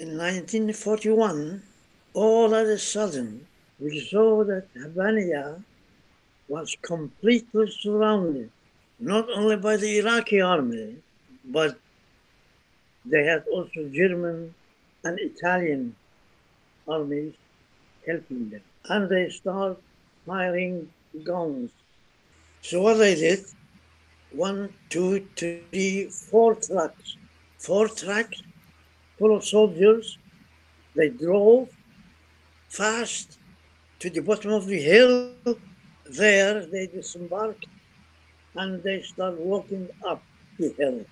[0.00, 1.62] in 1941,
[2.14, 3.46] all of a sudden,
[3.78, 5.62] we saw that Habbaniyah
[6.48, 8.50] was completely surrounded,
[8.98, 10.96] not only by the Iraqi army,
[11.44, 11.78] but
[13.04, 14.54] they had also German
[15.04, 15.94] and Italian
[16.88, 17.34] armies
[18.06, 18.62] helping them.
[18.88, 19.78] And they start
[20.26, 20.88] firing
[21.24, 21.70] guns.
[22.62, 23.44] So what they did,
[24.32, 27.16] one, two, three, four trucks,
[27.58, 28.40] four trucks
[29.20, 30.18] full of soldiers.
[30.96, 31.68] They drove
[32.68, 33.38] fast
[34.00, 35.34] to the bottom of the hill.
[36.06, 37.66] There they disembarked
[38.56, 40.22] and they start walking up
[40.58, 41.04] the hill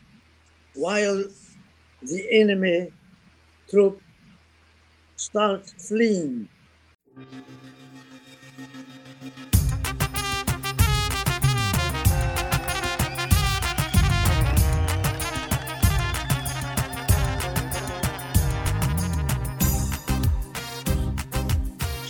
[0.75, 1.23] while
[2.03, 2.91] the enemy
[3.71, 4.01] troop
[5.17, 6.49] start fleeing.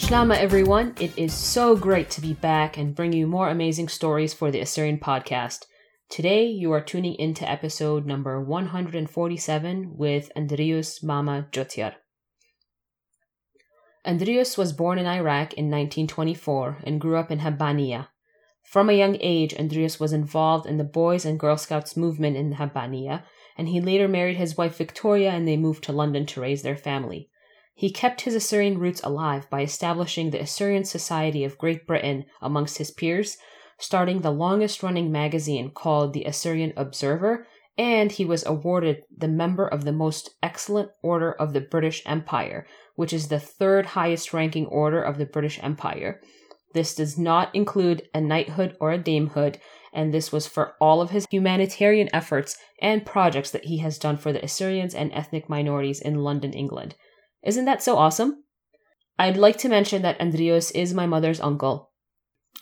[0.09, 0.95] Shlama, everyone.
[0.99, 4.61] It is so great to be back and bring you more amazing stories for the
[4.61, 5.67] Assyrian podcast.
[6.09, 11.97] Today, you are tuning into episode number 147 with Andrius Mama Jotyar.
[14.07, 18.09] Andrius was born in Iraq in 1924 and grew up in Habbaniya.
[18.63, 22.55] From a young age, Andrius was involved in the Boys and Girl Scouts movement in
[22.55, 23.25] Habbaniya,
[23.59, 26.79] and he later married his wife Victoria and they moved to London to raise their
[26.79, 27.29] family.
[27.79, 32.79] He kept his Assyrian roots alive by establishing the Assyrian Society of Great Britain amongst
[32.79, 33.39] his peers,
[33.79, 37.47] starting the longest running magazine called the Assyrian Observer,
[37.79, 42.67] and he was awarded the member of the Most Excellent Order of the British Empire,
[42.97, 46.21] which is the third highest ranking order of the British Empire.
[46.75, 49.61] This does not include a knighthood or a damehood,
[49.93, 54.17] and this was for all of his humanitarian efforts and projects that he has done
[54.17, 56.97] for the Assyrians and ethnic minorities in London, England.
[57.49, 58.45] Isn't that so awesome?
[59.19, 61.93] I'd like to mention that Andrios is my mother's uncle.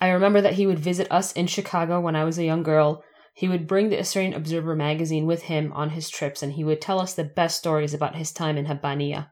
[0.01, 3.03] I remember that he would visit us in Chicago when I was a young girl.
[3.35, 6.81] He would bring the Assyrian Observer magazine with him on his trips and he would
[6.81, 9.29] tell us the best stories about his time in Habbaniya.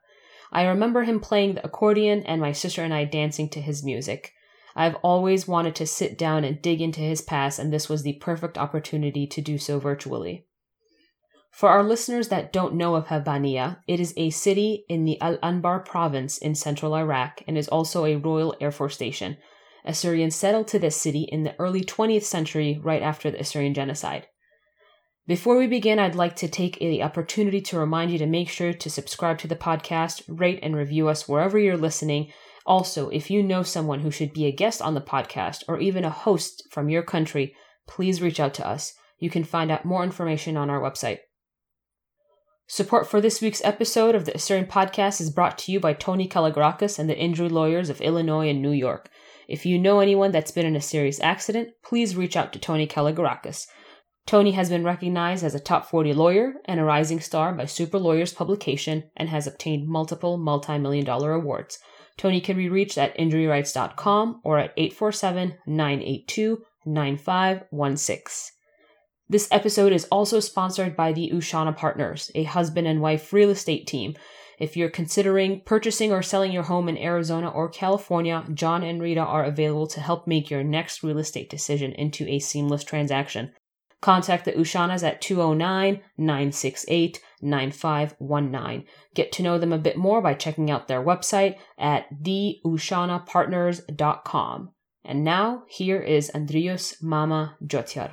[0.51, 4.33] I remember him playing the accordion and my sister and I dancing to his music.
[4.75, 8.15] I've always wanted to sit down and dig into his past, and this was the
[8.15, 10.47] perfect opportunity to do so virtually.
[11.55, 15.37] For our listeners that don't know of Habbaniya, it is a city in the Al
[15.37, 19.37] Anbar province in central Iraq and is also a Royal Air Force station.
[19.85, 24.27] Assyrians settled to this city in the early 20th century, right after the Assyrian genocide.
[25.29, 28.73] Before we begin, I'd like to take the opportunity to remind you to make sure
[28.73, 32.33] to subscribe to the podcast, rate and review us wherever you're listening.
[32.67, 36.05] Also, if you know someone who should be a guest on the podcast or even
[36.05, 37.55] a host from your country,
[37.87, 38.95] please reach out to us.
[39.21, 41.19] You can find out more information on our website.
[42.67, 46.27] Support for this week's episode of the Assyrian Podcast is brought to you by Tony
[46.27, 49.11] Kalogerakis and the injury lawyers of Illinois and New York.
[49.47, 52.87] If you know anyone that's been in a serious accident, please reach out to Tony
[52.87, 53.67] Kalogerakis.
[54.25, 57.99] Tony has been recognized as a top 40 lawyer and a rising star by Super
[57.99, 61.79] Lawyers publication and has obtained multiple multi million dollar awards.
[62.17, 68.55] Tony can be reached at injuryrights.com or at 847 982 9516.
[69.29, 73.87] This episode is also sponsored by the Ushana Partners, a husband and wife real estate
[73.87, 74.15] team.
[74.59, 79.23] If you're considering purchasing or selling your home in Arizona or California, John and Rita
[79.23, 83.55] are available to help make your next real estate decision into a seamless transaction.
[84.03, 88.85] Contact the Ushanas at 209 968 9519.
[89.15, 94.71] Get to know them a bit more by checking out their website at theushanapartners.com.
[95.07, 98.11] And now, here is Andrius Mama Jotyar.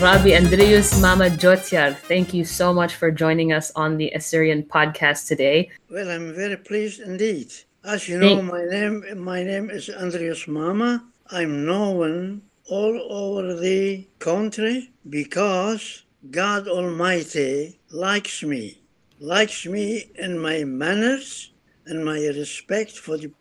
[0.00, 5.26] Rabbi Andrius Mama Jotyar, thank you so much for joining us on the Assyrian podcast
[5.26, 5.70] today.
[5.90, 7.52] Well, I'm very pleased indeed.
[7.82, 11.04] As you know, my name my name is Andrius Mama.
[11.32, 18.78] I'm known all over the country because God Almighty likes me,
[19.18, 21.50] likes me in my manners
[21.86, 23.32] and my respect for the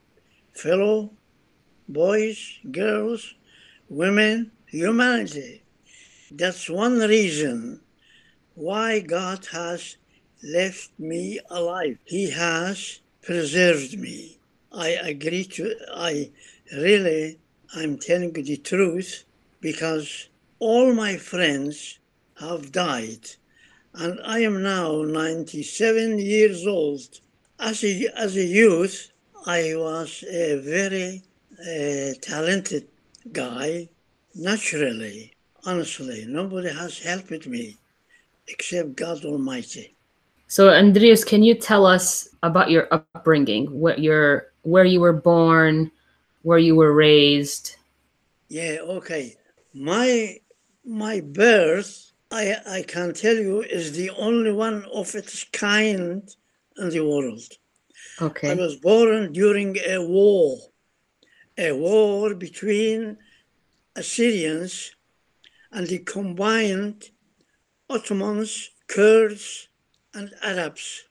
[0.54, 1.12] fellow
[1.88, 3.36] boys, girls,
[3.90, 5.62] women, humanity.
[6.30, 7.80] That's one reason
[8.54, 9.96] why God has
[10.44, 12.00] left me alive.
[12.04, 14.38] He has preserved me.
[14.74, 16.32] I agree to, I
[16.74, 17.40] really,
[17.74, 19.24] I'm telling you the truth
[19.62, 20.28] because
[20.60, 22.00] all my friends
[22.42, 23.30] have died
[23.94, 27.22] and I am now 97 years old.
[27.58, 29.12] As a, as a youth,
[29.46, 31.24] I was a very
[31.58, 32.90] uh, talented
[33.32, 33.88] guy
[34.36, 35.37] naturally
[35.68, 36.26] honestly.
[36.28, 37.78] Nobody has helped me.
[38.48, 39.94] except God Almighty.
[40.48, 43.68] So, Andreas, can you tell us about your upbringing?
[43.68, 45.92] What your where you were born,
[46.44, 47.76] where you were raised?
[48.48, 49.36] Yeah, okay.
[49.74, 50.40] My
[50.86, 56.24] my birth, I I can tell you, is the only one of its kind
[56.78, 57.50] in the world.
[58.22, 58.52] Okay.
[58.52, 60.58] I was born during a war,
[61.58, 63.18] a war between
[63.98, 64.96] Assyrians
[65.72, 67.10] and the combined
[67.90, 69.70] Ottomans, Kurds,
[70.14, 71.06] and Arabs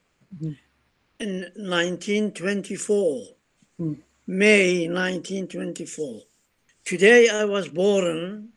[1.20, 3.36] in 1924,
[3.78, 3.98] Mm.
[4.26, 6.22] May 1924.
[6.84, 8.48] Today I was born,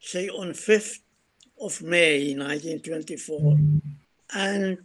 [0.00, 0.98] say, on 5th
[1.60, 3.58] of May 1924,
[4.34, 4.78] and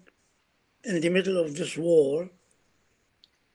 [0.83, 2.29] in the middle of this war.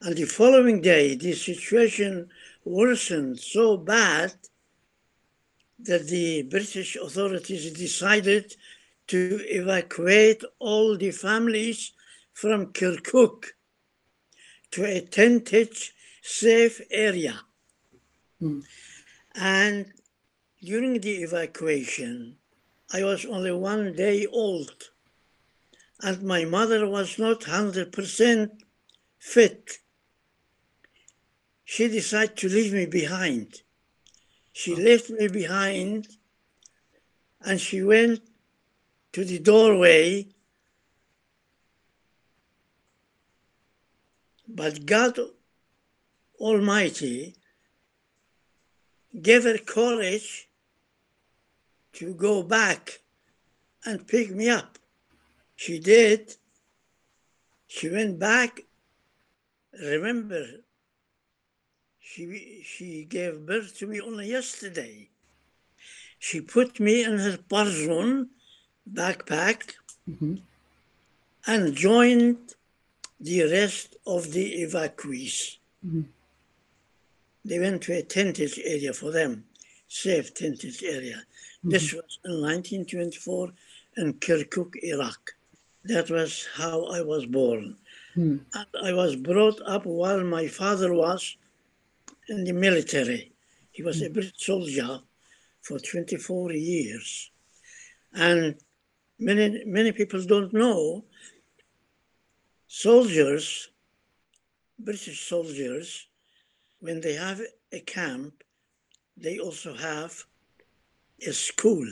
[0.00, 2.29] And the following day, the situation
[2.64, 4.34] worsened so bad
[5.84, 8.55] that the British authorities decided
[9.08, 11.93] to evacuate all the families
[12.32, 13.46] from Kirkuk
[14.70, 15.76] to a tented,
[16.23, 17.40] safe area.
[18.40, 18.61] Hmm.
[19.34, 19.93] And
[20.62, 22.37] during the evacuation,
[22.93, 24.90] I was only one day old,
[26.00, 28.50] and my mother was not 100%
[29.19, 29.79] fit.
[31.64, 33.62] She decided to leave me behind.
[34.52, 36.08] She left me behind
[37.40, 38.20] and she went
[39.12, 40.26] to the doorway.
[44.46, 45.19] But God
[46.38, 47.34] Almighty
[49.20, 50.49] gave her courage
[51.94, 53.00] to go back
[53.84, 54.78] and pick me up.
[55.56, 56.37] She did.
[57.66, 58.60] She went back.
[59.72, 60.44] Remember,
[62.12, 65.08] she, she gave birth to me only yesterday.
[66.18, 68.28] She put me in her barzun
[69.00, 69.60] backpack
[70.08, 70.42] Mhm.
[71.46, 72.54] and joined
[73.20, 75.56] the rest of the evacuees.
[75.86, 76.04] Mhm.
[77.44, 79.32] They went to a tented area for them,
[79.88, 81.18] safe tented area.
[81.64, 83.52] This was in 1924
[83.96, 85.34] in Kirkuk, Iraq.
[85.84, 87.76] That was how I was born.
[88.14, 88.36] Hmm.
[88.54, 91.36] And I was brought up while my father was
[92.32, 93.32] in the military.
[93.70, 94.14] He was a mm-hmm.
[94.14, 95.00] British soldier
[95.61, 97.31] for 24 years.
[98.12, 98.56] And
[99.19, 101.05] many, many people don't know
[102.67, 103.70] soldiers,
[104.79, 106.06] British soldiers,
[106.81, 107.40] when they have
[107.70, 108.43] a camp,
[109.17, 110.25] they also have
[111.26, 111.88] a school.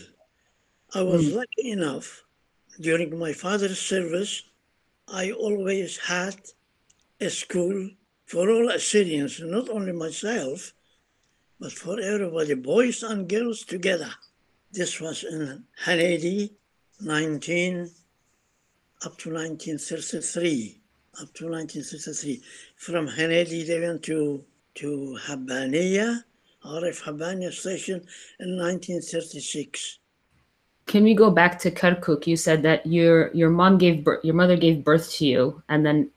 [0.95, 1.37] I was mm.
[1.37, 2.25] lucky enough
[2.81, 4.43] during my father's service,
[5.07, 6.37] I always had
[7.21, 7.91] a school
[8.31, 10.73] for all Assyrians, not only myself,
[11.59, 14.09] but for everybody, boys and girls together.
[14.71, 16.53] This was in Hinaidi,
[17.00, 17.91] 19,
[19.05, 20.81] up to 1933,
[21.21, 22.41] up to 1933.
[22.77, 24.44] From Hinaidi, they went to,
[24.77, 26.23] to Habaniya,
[26.65, 27.97] RF Habaniya station
[28.38, 29.99] in 1936.
[30.87, 32.29] Can we go back to Kirkuk?
[32.29, 35.87] You said that your your mom gave birth, your mother gave birth to you, and
[35.87, 36.11] then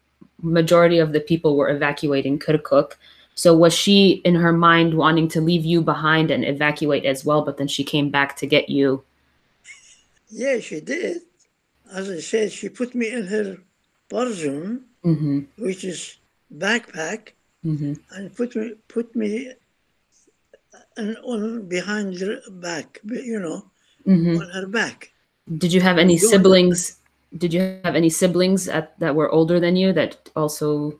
[0.44, 2.94] majority of the people were evacuating Kirkuk.
[3.36, 7.42] So was she in her mind wanting to leave you behind and evacuate as well?
[7.42, 9.04] But then she came back to get you.
[10.30, 11.22] Yeah, she did.
[11.92, 13.58] As I said, she put me in her
[14.10, 15.40] barzun, Mm-hmm.
[15.58, 16.18] which is
[16.56, 17.30] backpack,
[17.66, 17.94] Mm-hmm.
[18.12, 19.52] and put me put me
[20.98, 23.66] and on behind her back, you know,
[24.08, 24.38] Mm-hmm.
[24.42, 25.12] on her back.
[25.58, 27.00] Did you have any siblings?
[27.38, 31.00] Did you have any siblings at, that were older than you that also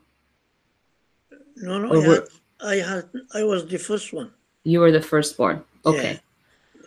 [1.56, 2.28] No, no, I were- had,
[2.60, 4.30] I had, I was the first one.
[4.64, 5.62] you were the firstborn?
[5.84, 5.90] Yeah.
[5.92, 6.20] Okay.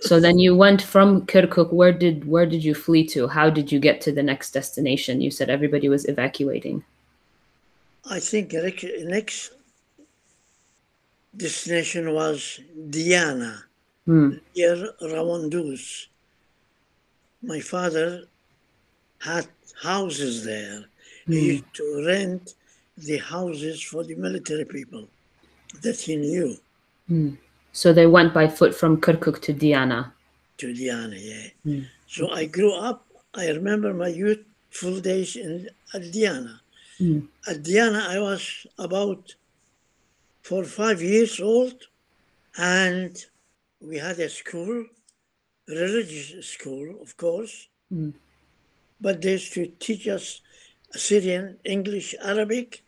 [0.01, 1.73] So then you went from Kirkuk.
[1.73, 3.27] Where did where did you flee to?
[3.27, 5.21] How did you get to the next destination?
[5.21, 6.83] You said everybody was evacuating.
[8.05, 8.61] I think the
[9.05, 9.51] next,
[11.35, 13.63] destination was Diana,
[14.05, 14.37] Hmm.
[14.55, 16.07] near Rawandus.
[17.41, 18.25] My father
[19.31, 19.45] had
[19.91, 20.79] houses there.
[21.31, 21.47] He Hmm.
[21.53, 22.43] used to rent
[23.09, 25.03] the houses for the military people
[25.83, 26.49] that he knew
[27.81, 30.01] So they went by foot from Kirkuk to Diana.
[30.61, 31.47] to Diana, yeah.
[31.65, 31.83] Hmm.
[32.15, 32.99] So I grew up,
[33.43, 35.51] I remember my youthful days in
[35.95, 36.55] at Diana.
[36.99, 37.19] Hmm.
[37.51, 38.41] At Diana, I was
[38.87, 39.23] about
[40.47, 41.77] four or five years old,
[42.79, 43.11] and
[43.89, 44.75] we had a school,
[45.67, 47.55] religious school, of course,
[47.93, 48.11] Hmm.
[48.99, 50.41] But they used to teach us
[50.91, 52.83] Syrian, English, Arabic,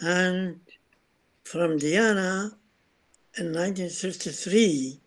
[0.00, 0.60] and
[1.44, 2.52] from Diana
[3.38, 5.00] in 1933,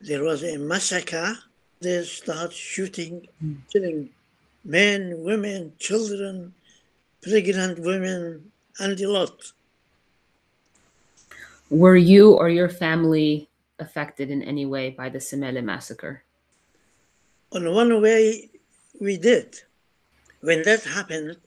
[0.00, 1.38] there was a massacre.
[1.80, 3.28] They start shooting,
[3.72, 4.10] killing
[4.64, 6.54] men, women, children,
[7.22, 9.52] pregnant women, and a lot.
[11.70, 13.48] Were you or your family
[13.78, 16.24] affected in any way by the Simele massacre?
[17.52, 18.49] On one way,
[19.00, 19.62] we did.
[20.40, 21.38] When that happened,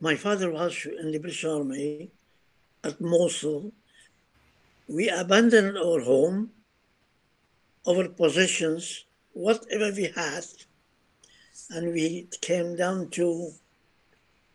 [0.00, 2.10] my father was in the British Army
[2.84, 3.72] at Mosul.
[4.88, 6.50] We abandoned our home,
[7.88, 10.44] our possessions, whatever we had,
[11.70, 13.52] and we came down to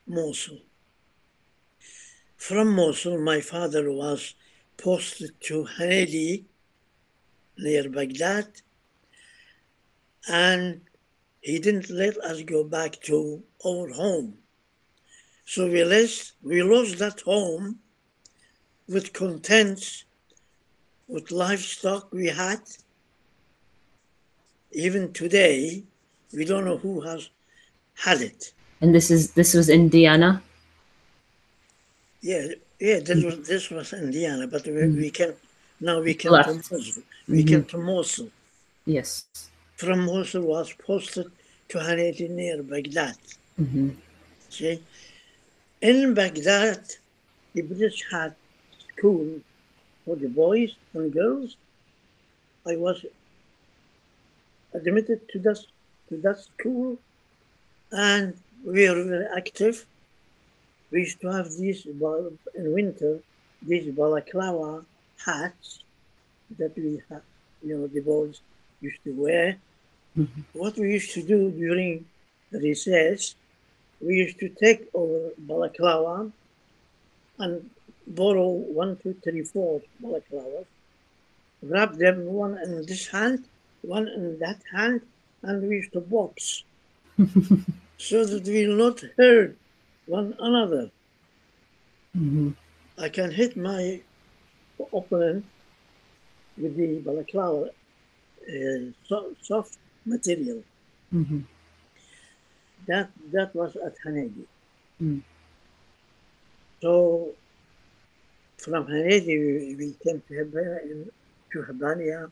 [0.05, 0.59] Mosul.
[2.35, 4.35] From Mosul, my father was
[4.77, 6.45] posted to Hinaidi
[7.57, 8.47] near Baghdad,
[10.27, 10.81] and
[11.41, 14.37] he didn't let us go back to our home.
[15.45, 17.79] So we lost, we lost that home
[18.87, 20.05] with contents,
[21.07, 22.61] with livestock we had.
[24.71, 25.83] Even today,
[26.33, 27.29] we don't know who has
[27.95, 28.53] had it.
[28.79, 30.41] And this is this was Indiana.
[32.21, 32.47] Yeah,
[32.79, 33.25] yeah, this mm.
[33.25, 35.13] was this was Indiana, but we, we mm.
[35.13, 35.33] came
[35.79, 37.03] now we can to Mosul.
[37.27, 38.29] We came to Mosul.
[38.85, 39.25] Yes.
[39.81, 41.31] From Mosul was posted
[41.69, 43.17] to Hinaidi near Baghdad.
[43.57, 43.89] hmm
[44.47, 44.79] See,
[45.81, 46.83] in Baghdad,
[47.55, 48.35] the British had
[48.89, 49.27] school
[50.05, 51.55] for the boys and girls.
[52.71, 52.97] I was
[54.77, 55.59] admitted to that
[56.09, 56.99] to that school,
[57.91, 59.75] and we were very active.
[60.91, 63.13] We used to have these in winter
[63.69, 64.85] these balaclava
[65.25, 65.67] hats
[66.59, 67.23] that we had,
[67.63, 68.41] you know, the boys
[68.79, 69.57] used to wear.
[70.17, 70.45] Mhm.
[70.53, 72.05] What we used to do during
[72.51, 73.35] the recess,
[73.99, 76.31] we used to take our balaclava
[77.39, 77.69] and
[78.07, 80.65] borrow one, two, three, four balaclavas,
[81.63, 83.45] wrap them one in this hand,
[83.81, 85.01] one in that hand,
[85.43, 86.63] and we used to box
[87.97, 89.57] so that we will not hurt
[90.05, 90.91] one another.
[92.13, 92.51] hmm
[92.97, 94.01] I can hit my
[94.93, 95.45] opponent
[96.57, 97.69] with the balaclava
[98.49, 98.91] uh,
[99.41, 100.63] soft material.
[101.11, 101.41] hmm
[102.87, 104.45] That that was at Hinaidi.
[105.01, 105.21] Mm.
[106.81, 107.31] So
[108.57, 111.09] from Hinaidi we, we came to Habania in,
[111.51, 112.31] to Habania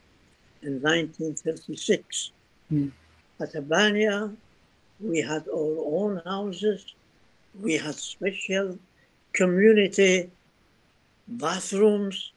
[0.63, 2.31] in 1936.
[2.71, 2.91] Mm.
[3.41, 4.35] At Habania
[4.99, 6.93] we had our own houses.
[7.53, 8.77] We had special
[9.33, 10.29] community
[11.27, 12.31] bathrooms,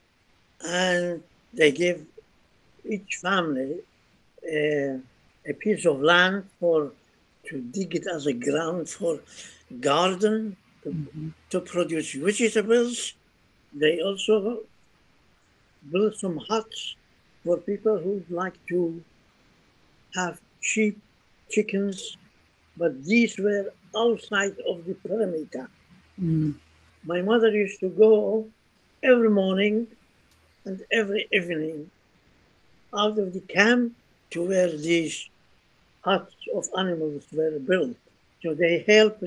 [0.65, 1.23] and
[1.53, 2.05] they gave
[2.89, 3.81] each family
[4.47, 4.99] uh,
[5.47, 6.93] a piece of land for
[7.49, 9.21] to dig it as a ground for
[9.81, 13.15] garden to, hmm to produce vegetables.
[13.75, 14.61] They also
[15.91, 16.97] built some huts
[17.45, 19.03] for people who'd like to
[20.15, 20.99] have sheep,
[21.51, 22.17] chickens,
[22.77, 25.69] but these were outside of the perimeter.
[26.21, 26.55] mm
[27.05, 28.49] My mother used to go
[29.03, 29.87] every morning
[30.65, 31.91] and every evening
[32.95, 33.93] out of the camp
[34.31, 35.29] to where these
[36.05, 37.97] huts of animals were built.
[38.43, 39.25] So they helped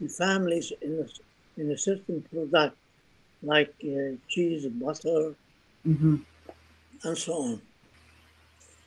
[0.00, 2.76] the families in a, in a certain product
[3.42, 5.34] like uh, cheese, butter,
[5.84, 6.16] hmm
[7.04, 7.60] and so on.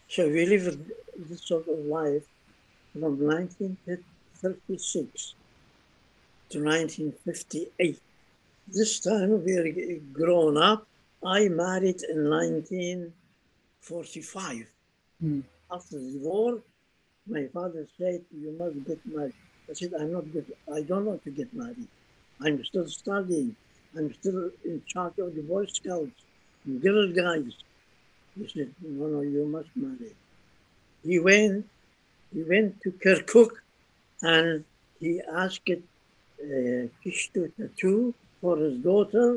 [0.10, 0.80] So we lived
[1.30, 2.24] this sort of life
[2.94, 5.36] from 1936
[6.50, 8.00] to 1958.
[8.68, 10.88] This time we are grown up.
[11.24, 14.68] I married in 1945.
[15.24, 15.44] Mm.
[15.72, 16.62] After the war,
[17.30, 19.34] my father said, "You must get married."
[19.70, 20.46] I said, "I'm not get.
[20.78, 21.90] I don't want to get married.
[22.44, 23.56] I'm still studying.
[23.96, 26.20] I'm still in charge of the Boy Scouts,
[26.84, 27.56] Girl Guides."
[28.36, 30.14] He said, "No, no, you must marry."
[31.04, 31.66] He went.
[32.34, 33.52] He went to Kirkuk,
[34.22, 34.64] and
[35.00, 39.28] he asked uh, Kishtu for his daughter.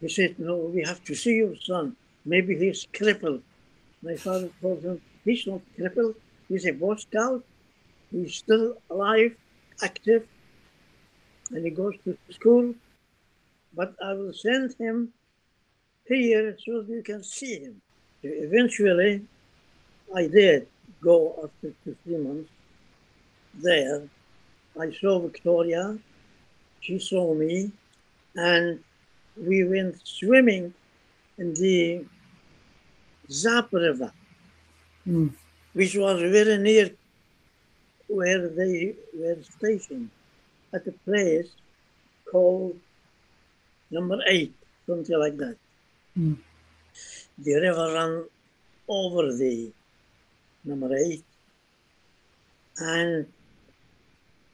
[0.00, 1.96] He said, "No, we have to see your son.
[2.24, 3.42] Maybe he's crippled."
[4.02, 6.16] My father told him, "He's not crippled.
[6.48, 7.44] He's a Boy Scout.
[8.10, 9.36] He's still alive,
[9.82, 10.26] active,
[11.50, 12.74] and he goes to school.
[13.74, 15.12] But I will send him
[16.06, 17.82] here so that you can see him."
[18.22, 19.26] Eventually,
[20.14, 20.66] I did
[21.00, 22.50] go after two, three months
[23.54, 24.08] there.
[24.78, 25.98] I saw Victoria.
[26.80, 27.72] She saw me,
[28.34, 28.82] and
[29.36, 30.72] we went swimming
[31.38, 32.04] in the
[33.30, 34.12] Zab River,
[35.06, 35.30] Mm.
[35.76, 36.90] Which was very near
[38.08, 40.08] where they were stationed
[40.72, 41.50] at a place
[42.30, 42.78] called
[43.90, 44.54] number eight,
[44.86, 45.56] something like that.
[46.18, 46.38] Mm.
[47.38, 48.24] The river ran
[48.88, 49.70] over the
[50.64, 51.24] number eight,
[52.78, 53.26] and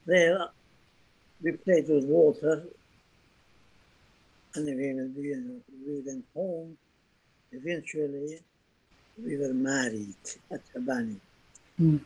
[0.05, 0.49] there
[1.41, 2.65] we played with water
[4.55, 5.37] and we, we,
[5.87, 6.77] we went home.
[7.53, 8.41] Eventually,
[9.25, 11.17] we were married at Habani.
[11.81, 12.01] Mm.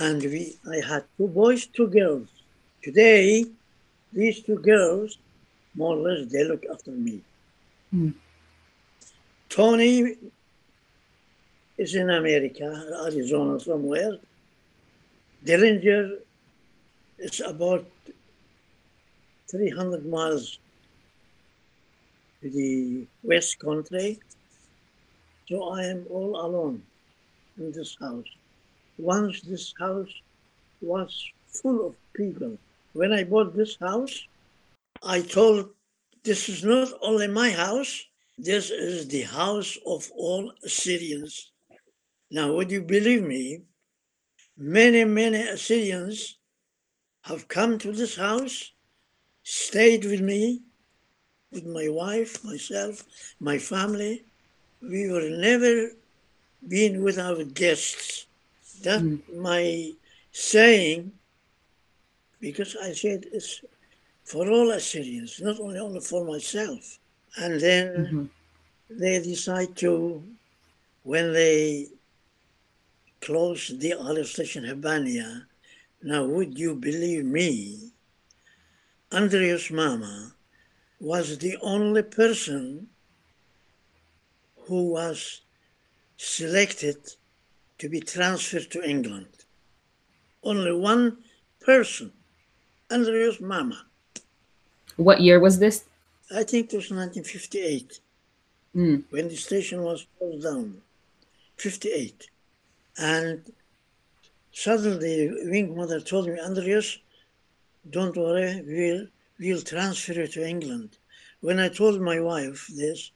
[0.00, 2.28] And we, I had two boys, two girls.
[2.82, 3.44] Today,
[4.12, 5.18] these two girls,
[5.74, 7.20] more or less, they look after me.
[7.94, 8.14] Mm.
[9.48, 10.16] Tony
[11.76, 12.66] is in America,
[13.06, 14.18] Arizona somewhere.
[15.44, 16.18] Dillinger
[17.18, 17.86] is about
[19.50, 20.58] 300 miles
[22.42, 24.18] to the west country.
[25.48, 26.82] So I am all alone
[27.56, 28.26] in this house.
[28.98, 30.12] Once this house
[30.82, 32.58] was full of people.
[32.92, 34.26] When I bought this house,
[35.02, 35.70] I told
[36.22, 38.04] this is not only my house,
[38.36, 41.50] this is the house of all Assyrians.
[42.30, 43.62] Now, would you believe me?
[44.58, 46.36] Many, many Assyrians
[47.22, 48.72] have come to this house,
[49.44, 50.60] stayed with me,
[51.50, 53.04] with my wife, myself,
[53.40, 54.24] my family.
[54.82, 55.90] We were never
[56.66, 58.26] been without guests.
[58.82, 59.20] That's mm.
[59.36, 59.92] my
[60.32, 61.12] saying,
[62.40, 63.62] because I said it's
[64.24, 66.98] for all Assyrians, not only, only for myself.
[67.36, 68.24] And then mm-hmm.
[68.90, 70.22] they decide to,
[71.02, 71.86] when they
[73.20, 75.46] closed the oil station Habania,
[76.02, 77.90] now would you believe me,
[79.12, 80.34] Andreas Mama
[81.00, 82.88] was the only person
[84.68, 85.40] who was
[86.16, 86.98] selected
[87.78, 89.32] to be transferred to England.
[90.42, 91.18] Only one
[91.60, 92.12] person,
[92.90, 93.86] Andreas Mama.
[94.96, 95.84] What year was this?
[96.30, 98.00] I think it was 1958
[98.76, 99.04] mm.
[99.10, 100.82] when the station was closed down.
[101.56, 102.28] 58.
[102.98, 103.52] And
[104.52, 106.98] suddenly, Wing Mother told me, Andreas,
[107.88, 109.06] don't worry, we'll
[109.40, 110.98] we'll transfer you to England.
[111.40, 113.12] When I told my wife this,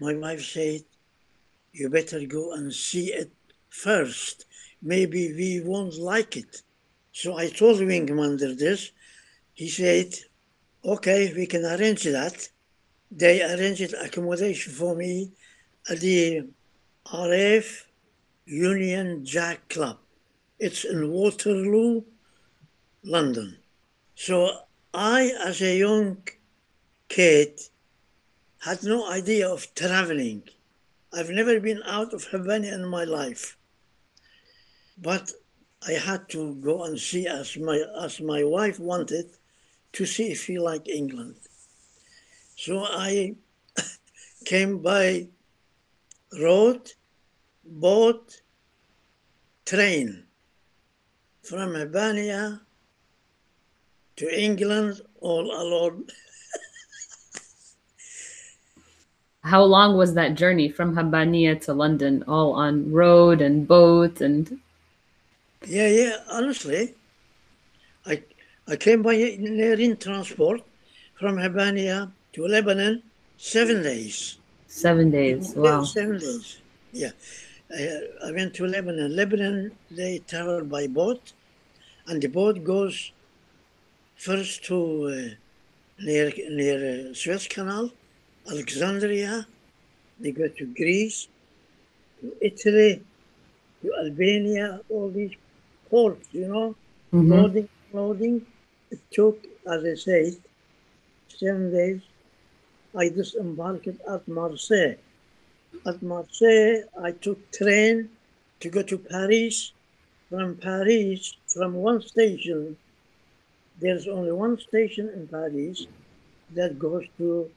[0.00, 0.82] my wife said,
[1.72, 3.32] you better go and see it
[3.70, 4.46] first.
[4.82, 6.62] Maybe we won't like it.
[7.12, 8.90] So I told Wing Commander this.
[9.54, 10.14] He said,
[10.84, 12.48] okay, we can arrange that.
[13.10, 15.32] They arranged accommodation for me
[15.88, 16.48] at the
[17.12, 17.86] RAF
[18.46, 19.98] Union Jack Club.
[20.58, 22.02] It's in Waterloo,
[23.04, 23.58] London.
[24.14, 24.50] So
[24.94, 26.18] I, as a young
[27.08, 27.60] kid,
[28.62, 30.42] had no idea of traveling.
[31.12, 33.56] I've never been out of Habania in my life.
[34.96, 35.32] But
[35.86, 39.26] I had to go and see as my as my wife wanted
[39.94, 41.34] to see if he liked England.
[42.56, 43.34] So I
[44.44, 45.26] came by
[46.40, 46.92] road,
[47.64, 48.42] boat,
[49.66, 50.24] train
[51.42, 52.60] from Habania
[54.16, 56.06] to England all alone.
[59.42, 64.60] How long was that journey from Habania to London, all on road and boat and?
[65.66, 66.16] Yeah, yeah.
[66.30, 66.94] Honestly,
[68.06, 68.22] I
[68.68, 70.62] I came by in transport
[71.18, 73.02] from Habania to Lebanon,
[73.36, 74.38] seven days.
[74.68, 75.54] Seven days.
[75.54, 75.82] Wow.
[75.84, 76.60] Seven days.
[76.92, 77.10] Yeah.
[77.74, 79.14] I, I went to Lebanon.
[79.16, 81.32] Lebanon, they travel by boat,
[82.06, 83.12] and the boat goes
[84.16, 84.76] first to
[85.06, 85.34] uh,
[86.04, 87.90] near near uh, Suez Canal,
[88.50, 89.46] Alexandria.
[90.20, 91.28] They go to Greece,
[92.20, 93.02] to Italy,
[93.82, 94.80] to Albania.
[94.88, 95.34] All these
[95.90, 96.76] ports, you know,
[97.12, 97.32] mm-hmm.
[97.32, 98.46] loading, loading.
[98.90, 100.36] It took, as I said,
[101.28, 102.00] seven days.
[102.96, 104.96] I disembarked at Marseille.
[105.86, 108.10] At Marseille, I took train
[108.60, 109.72] to go to Paris.
[110.28, 112.76] From Paris, from one station
[113.82, 115.86] there's only one station in Paris
[116.54, 117.50] that goes to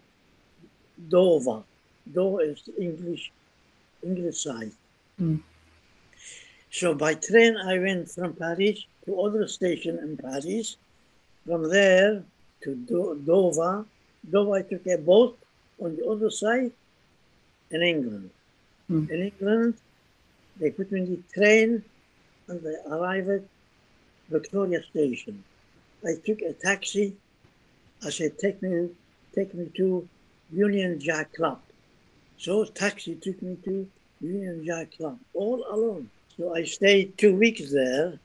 [1.10, 1.64] Dover.
[2.14, 3.32] Dover is the English
[4.04, 4.72] English side.
[5.22, 5.42] Mm.
[6.72, 10.78] So by train, I went from Paris to other station in Paris.
[11.46, 12.24] From there
[12.64, 13.86] to Do- Dover.
[14.30, 15.38] Dover, I took a boat
[15.82, 16.72] on the other side
[17.72, 18.30] in England.
[18.90, 19.10] Mm.
[19.10, 19.74] In England,
[20.60, 21.84] they put me in the train
[22.48, 23.44] and I arrived at
[24.30, 25.44] Victoria Station.
[26.06, 27.16] I took a taxi.
[28.04, 28.90] I said, take me,
[29.34, 30.08] take me to
[30.52, 31.60] Union Jack Club.
[32.38, 33.88] So taxi took me to
[34.22, 36.10] Union Jack Club, all alone.
[36.38, 38.20] So I stayed two weeks there.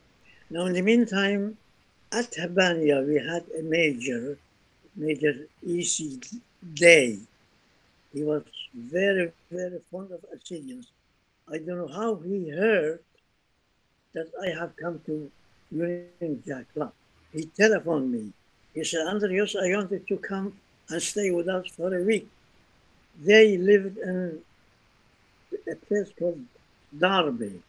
[0.49, 1.57] Now, in the meantime,
[2.11, 4.37] at Habania, we had a major,
[4.95, 6.19] Major E.C.
[6.73, 7.17] Day.
[8.13, 8.43] He was
[8.75, 10.87] very, very fond of Assyrians.
[11.49, 12.99] I don't know how he heard
[14.13, 15.31] that I have come to
[15.71, 16.91] Union Jack Club.
[17.33, 18.33] he telephoned me.
[18.73, 20.53] He said, Andreas, I wanted to come
[20.91, 22.27] and stay with us for a week.
[23.23, 24.39] They lived in
[25.71, 26.43] a place called
[26.97, 27.61] Derby,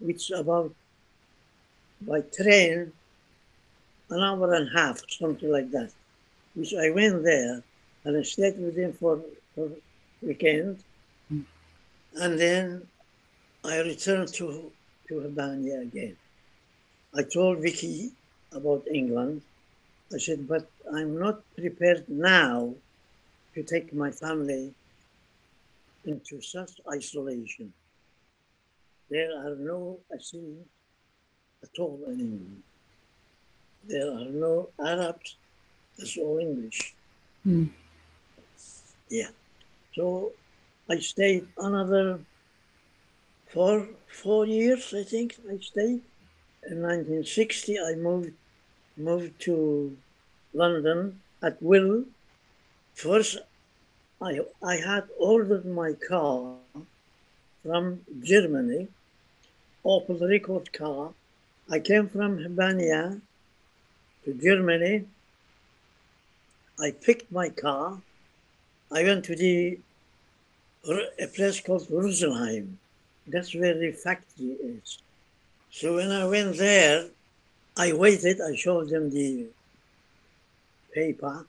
[0.00, 0.72] which about
[2.00, 2.92] by train
[4.10, 5.90] an hour and a half, something like that.
[6.54, 7.62] Which I went there
[8.04, 9.20] and I stayed with him for,
[9.54, 9.68] for
[10.22, 10.78] weekend.
[11.32, 11.44] Mm.
[12.16, 12.86] And then
[13.64, 14.70] I returned to,
[15.08, 16.16] to Habania again.
[17.14, 18.10] I told Vicky
[18.52, 19.42] about England.
[20.12, 22.74] I said, but I'm not prepared now
[23.54, 24.72] to take my family
[26.04, 27.72] into such isolation.
[29.10, 30.66] There are no Assyrians
[31.62, 32.62] at all in England.
[33.84, 35.36] There are no Arabs,
[35.98, 36.94] it's all English.
[37.46, 37.68] Mm.
[39.08, 39.30] Yeah.
[39.94, 40.32] So
[40.88, 42.20] I stayed another
[43.48, 43.88] four
[44.22, 46.02] four years, I think I stayed.
[46.70, 48.32] In 1960, I moved
[48.98, 49.96] moved to
[50.52, 52.04] London at will.
[52.94, 53.38] First,
[54.20, 56.56] I I had ordered my car
[57.62, 58.88] from Germany,
[59.84, 61.12] Opel Rekord car.
[61.70, 63.20] I came from Hispania
[64.24, 65.06] to Germany.
[66.80, 68.00] I picked my car.
[68.90, 69.78] I went to the
[71.20, 72.78] a place called Rosenheim.
[73.26, 74.98] That's where the factory is.
[75.70, 77.08] So when I went there,
[77.78, 78.40] I waited.
[78.40, 79.46] I showed them the
[80.92, 81.46] paper.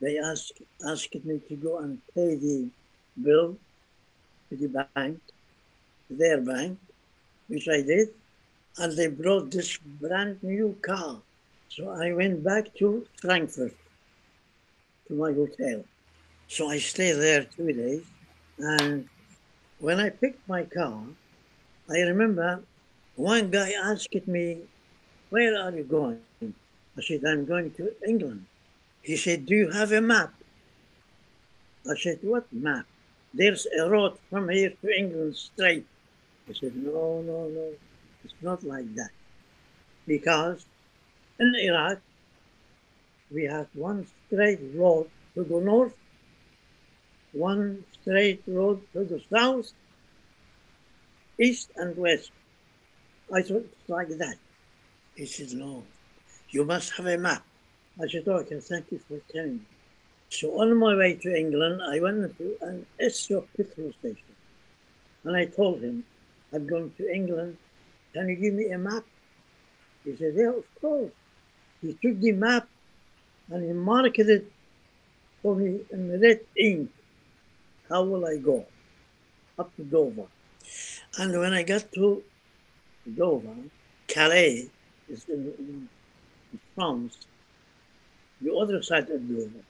[0.00, 2.68] They asked asked me to go and pay the
[3.22, 3.58] bill
[4.48, 5.20] to the bank,
[6.08, 6.78] their bank,
[7.48, 8.08] which I did.
[8.78, 11.20] And they brought this brand new car.
[11.68, 13.76] So I went back to Frankfurt,
[15.08, 15.84] to my hotel.
[16.48, 18.04] So I stayed there two days.
[18.58, 19.06] And
[19.80, 21.02] when I picked my car,
[21.90, 22.62] I remember
[23.16, 24.62] one guy asked me,
[25.30, 26.20] Where are you going?
[26.42, 28.46] I said, I'm going to England.
[29.02, 30.32] He said, Do you have a map?
[31.88, 32.86] I said, What map?
[33.34, 35.86] There's a road from here to England straight.
[36.48, 37.72] I said, No, no, no.
[38.24, 39.10] It's not like that.
[40.06, 40.64] Because
[41.38, 41.98] in Iraq,
[43.30, 45.94] we have one straight road to the north,
[47.32, 49.72] one straight road to the south,
[51.38, 52.32] east and west.
[53.32, 54.36] I thought it's like that.
[55.18, 55.82] He said, no,
[56.50, 57.42] you must have a map.
[58.00, 59.66] I said, oh, okay, thank you for telling me.
[60.30, 64.36] So on my way to England, I went to an Esso petrol station.
[65.24, 66.04] And I told him,
[66.52, 67.56] I'm going to England.
[68.12, 69.02] Can you give me a map?
[70.04, 71.10] He said, yeah, of course.
[71.82, 72.68] He took the map
[73.50, 74.46] and he marked it
[75.42, 76.92] for me in red ink.
[77.88, 78.64] How will I go?
[79.58, 80.28] Up to Dover.
[81.18, 82.22] And when I got to
[83.16, 83.56] Dover,
[84.06, 84.70] Calais
[85.08, 85.88] is in, in
[86.74, 87.26] France,
[88.40, 89.64] the other side of Dover.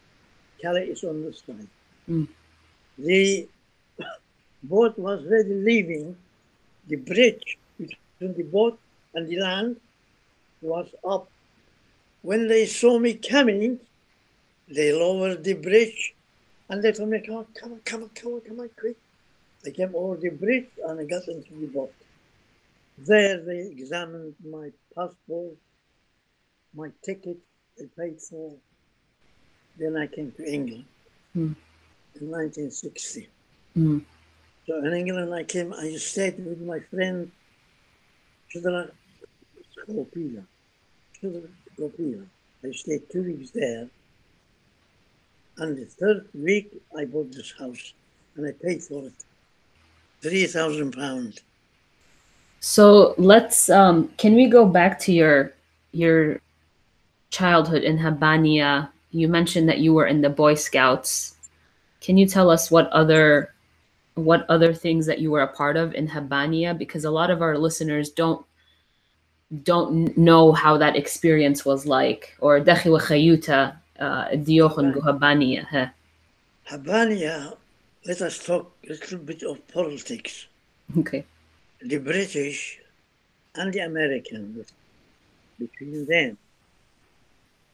[0.61, 1.68] Calais is on this side.
[2.09, 2.29] Mm.
[2.98, 3.48] The
[4.62, 6.16] boat was ready leaving.
[6.88, 8.79] The bridge between the boat
[9.14, 9.77] and the land
[10.61, 11.29] was up.
[12.22, 13.79] When they saw me coming,
[14.68, 16.14] they lowered the bridge
[16.68, 18.96] and they told me, come on, come on, come on, come on, come on, quick.
[19.64, 21.92] I came over the bridge and I got into the boat.
[23.06, 25.54] There they examined my passport,
[26.74, 27.38] my ticket,
[27.76, 28.54] they paid for.
[29.78, 30.84] Then I came to England
[31.32, 31.52] Hmm.
[32.20, 33.28] in 1960.
[33.76, 34.04] Mm.
[34.66, 37.30] So in England I came, I stayed with my friend
[38.48, 38.90] Shudra
[39.76, 40.44] Skopila.
[41.20, 41.42] Shudra
[41.78, 42.26] Skopila.
[42.64, 43.88] I stayed two weeks there.
[45.58, 47.92] And the third week I bought this house
[48.34, 49.24] and I paid for it.
[50.20, 51.40] Three thousand pounds.
[52.61, 55.53] So let's um, can we go back to your
[55.92, 56.40] your
[57.31, 58.90] childhood in Habania?
[59.11, 61.37] You mentioned that you were in the Boy Scouts.
[62.01, 63.55] Can you tell us what other
[64.14, 66.77] what other things that you were a part of in Habania?
[66.77, 68.44] Because a lot of our listeners don't
[69.62, 72.37] don't know how that experience was like.
[72.40, 75.92] Or Dachi wa Khayuta uh, Diochon Habania.
[76.68, 77.57] Habania.
[78.05, 80.47] Let us talk a little bit of politics.
[80.97, 81.25] Okay.
[81.81, 82.81] The British
[83.55, 84.73] and the Americans,
[85.61, 86.37] between them,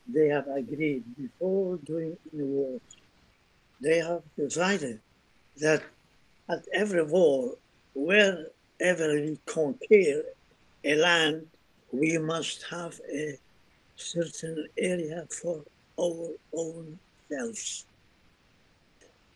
[0.07, 2.83] they have agreed before doing any wars.
[3.81, 5.01] They have decided
[5.57, 5.83] that
[6.51, 7.57] at every war,
[7.95, 10.23] wherever we conquer
[10.85, 11.47] a land,
[11.91, 13.39] we must have a
[13.97, 15.65] certain area for
[15.99, 16.99] our own
[17.31, 17.87] selves.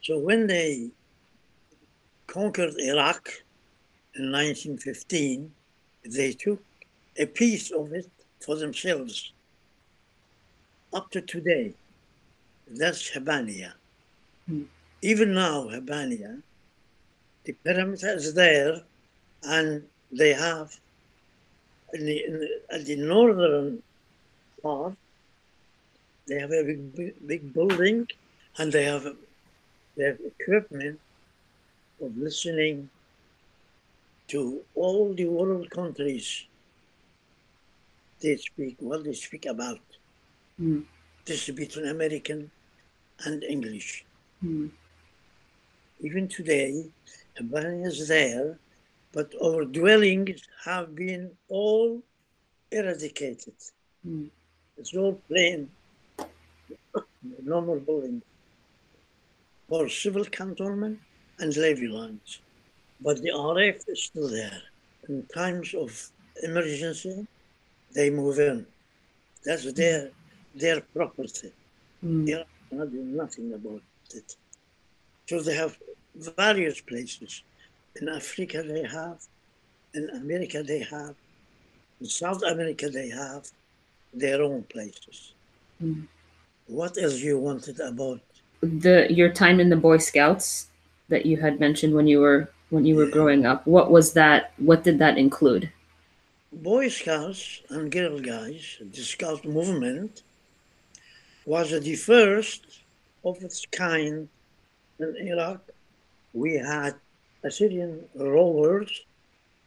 [0.03, 0.91] So when they
[2.27, 3.31] conquered Iraq
[4.19, 5.53] in 1915,
[6.05, 6.63] they took
[7.17, 8.09] a piece of it
[8.41, 9.33] for themselves
[10.93, 11.73] up to today.
[12.69, 13.73] That's Habania.
[14.47, 14.63] Hmm.
[15.03, 16.43] Even now, Habania,
[17.45, 18.83] the perimeter is there,
[19.45, 20.77] and they have
[21.95, 23.83] in the, in the, at the northern
[24.63, 24.95] part,
[26.27, 28.07] they have a big, big, big building,
[28.59, 29.07] and they have
[29.97, 31.01] they have equipment
[32.03, 32.89] of listening
[34.29, 36.45] to all the world countries.
[38.21, 39.81] They speak what they speak about.
[40.61, 40.85] Mm.
[41.25, 42.51] This is between American
[43.25, 44.05] and English.
[44.45, 44.71] Mm.
[46.01, 46.87] Even today,
[47.37, 48.59] Habana is there,
[49.13, 52.03] but our dwellings have been all
[52.71, 53.55] eradicated.
[54.07, 54.29] Mm.
[54.77, 55.71] It's all plain,
[57.43, 58.23] normal buildings
[59.69, 60.99] for civil cantonment
[61.39, 62.41] and levy lines.
[63.01, 64.61] But the RF is still there.
[65.09, 66.11] In times of
[66.43, 67.27] emergency,
[67.95, 68.67] they move in.
[69.45, 70.11] That's their
[70.55, 71.53] their property.
[72.05, 72.27] Mm.
[72.27, 73.83] They cannot do nothing about
[74.15, 74.37] it.
[75.27, 75.77] So they have
[76.15, 77.43] various places.
[78.01, 79.19] In Africa they have,
[79.95, 81.15] in America they have,
[82.01, 83.49] in South America they have
[84.13, 85.35] their own places.
[85.83, 86.07] Mm.
[86.67, 88.21] What else you wanted about
[88.61, 90.69] The your time in the Boy Scouts
[91.09, 93.67] that you had mentioned when you were when you were growing up.
[93.67, 94.53] What was that?
[94.59, 95.71] What did that include?
[96.53, 100.23] Boy Scouts and Girl Guides, the Scout movement,
[101.45, 102.65] was the first
[103.25, 104.29] of its kind
[104.99, 105.61] in Iraq.
[106.33, 106.95] We had
[107.45, 109.03] Assyrian rovers.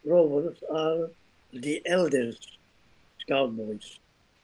[0.06, 1.10] Rovers are
[1.54, 2.40] the elders,
[3.20, 4.00] Scout boys.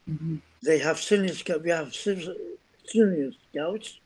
[0.08, 0.40] Mhm.
[0.62, 1.62] They have senior scouts.
[1.62, 3.98] We have senior scouts.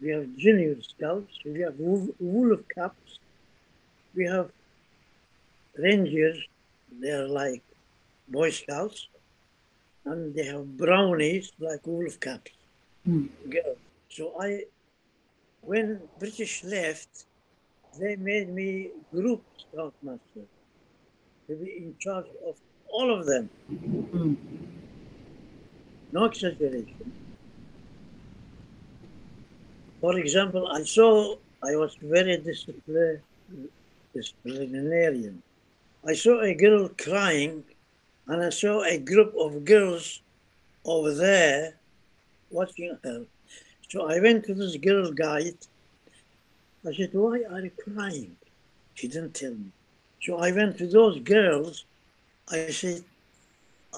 [0.00, 1.32] We have junior scouts.
[1.44, 3.18] We have wo- wolf caps.
[4.14, 4.50] We have
[5.76, 6.38] rangers.
[7.00, 7.62] They're like
[8.28, 9.08] Boy Scouts,
[10.04, 12.50] and they have brownies like wolf caps.
[13.08, 13.28] Mm.
[13.48, 13.78] Girls.
[14.08, 14.64] So I,
[15.62, 17.24] when British left,
[17.98, 20.46] they made me group scoutmaster
[21.48, 22.56] to be in charge of
[22.92, 23.48] all of them.
[23.70, 24.36] Mm.
[26.12, 27.12] No exaggeration.
[30.00, 33.20] For example, I saw I was very disciplined,
[34.14, 35.42] disciplinarian.
[36.06, 37.64] I saw a girl crying,
[38.26, 40.20] and I saw a group of girls
[40.84, 41.74] over there
[42.50, 43.24] watching her.
[43.88, 45.58] So I went to this girl guide.
[46.86, 48.36] I said, Why are you crying?
[48.94, 49.70] She didn't tell me.
[50.22, 51.84] So I went to those girls.
[52.50, 53.04] I said,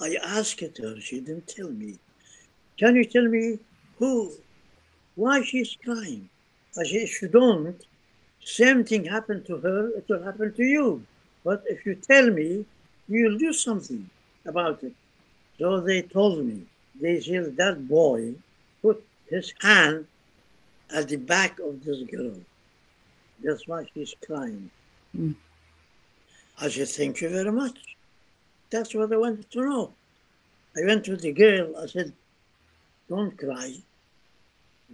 [0.01, 1.99] I asked her, she didn't tell me.
[2.79, 3.59] Can you tell me
[3.99, 4.33] who,
[5.15, 6.29] why she's crying?
[6.77, 7.81] I said, if you don't,
[8.45, 11.05] same thing happened to her, it will happen to you.
[11.45, 12.65] But if you tell me,
[13.09, 14.09] you'll do something
[14.47, 14.93] about it.
[15.59, 16.63] So they told me,
[17.01, 18.35] they said that boy
[18.83, 20.07] put his hand
[20.95, 22.35] at the back of this girl.
[23.43, 24.71] That's why she's crying.
[25.17, 25.35] Mm.
[26.61, 27.79] I said, thank you very much.
[28.71, 29.93] That's what I wanted to know.
[30.77, 32.13] I went to the girl, I said,
[33.09, 33.75] don't cry,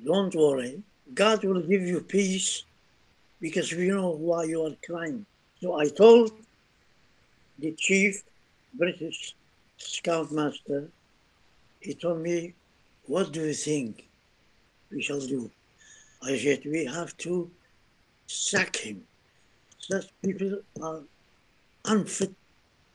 [0.04, 0.82] don't worry.
[1.14, 2.64] God will give you peace
[3.40, 5.24] because we know why you are crying.
[5.60, 6.32] So I told
[7.58, 8.22] the chief
[8.74, 9.34] British
[9.78, 10.88] scoutmaster,
[11.80, 12.54] he told me,
[13.06, 14.06] what do you think
[14.90, 15.50] we shall do?
[16.22, 17.50] I said, we have to
[18.26, 19.02] sack him.
[19.78, 21.00] Such people are
[21.86, 22.32] unfit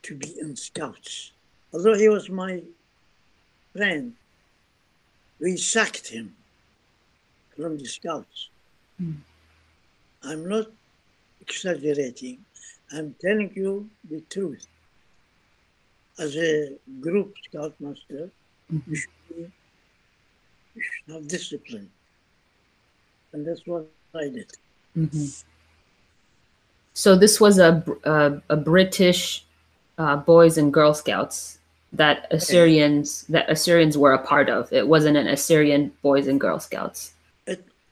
[0.04, 1.32] to be in scouts.
[1.74, 2.62] Although he was my
[3.74, 4.14] friend,
[5.40, 6.36] we sacked him
[7.56, 8.50] from the scouts.
[8.98, 9.14] Hmm.
[10.26, 10.68] I'm not
[11.42, 12.40] exaggerating.
[12.92, 14.66] I'm telling you the truth.
[16.18, 18.30] As a group scoutmaster,
[18.88, 19.52] you should, be,
[20.76, 21.90] you should have discipline.
[23.34, 24.52] And that's what I did.
[24.98, 25.44] Mhm.
[26.94, 29.44] So this was a a, a British
[29.98, 31.60] uh, Boys and Girl Scouts
[31.92, 34.72] that Assyrians that Assyrians were a part of.
[34.72, 37.14] It wasn't an Assyrian Boys and Girl Scouts.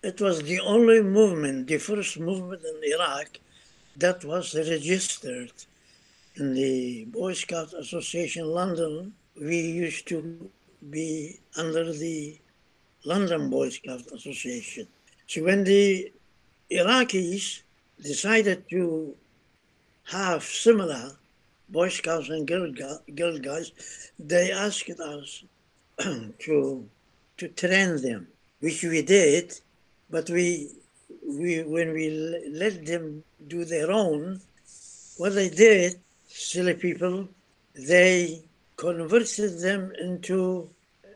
[0.03, 3.39] It, was the only movement, the first movement in Iraq
[3.95, 5.53] that was registered
[6.35, 9.13] in the Boy Scout Association London.
[9.39, 10.49] We used to
[10.89, 12.37] be under the
[13.05, 14.87] London Boy Scout Association.
[15.27, 16.11] So when the
[16.69, 17.61] Iraqis
[18.01, 19.15] decided to
[20.11, 21.11] have similar
[21.69, 22.69] Boy Scouts and Girl,
[23.15, 23.71] Girl Guides,
[24.19, 25.43] they asked us
[26.39, 26.89] to
[27.37, 28.27] to train them,
[28.59, 29.59] which we did,
[30.13, 30.69] but we
[31.37, 32.05] we when we
[32.63, 34.39] let them do their own,
[35.17, 37.27] what they did, silly people,
[37.73, 38.43] they
[38.77, 40.69] converted them into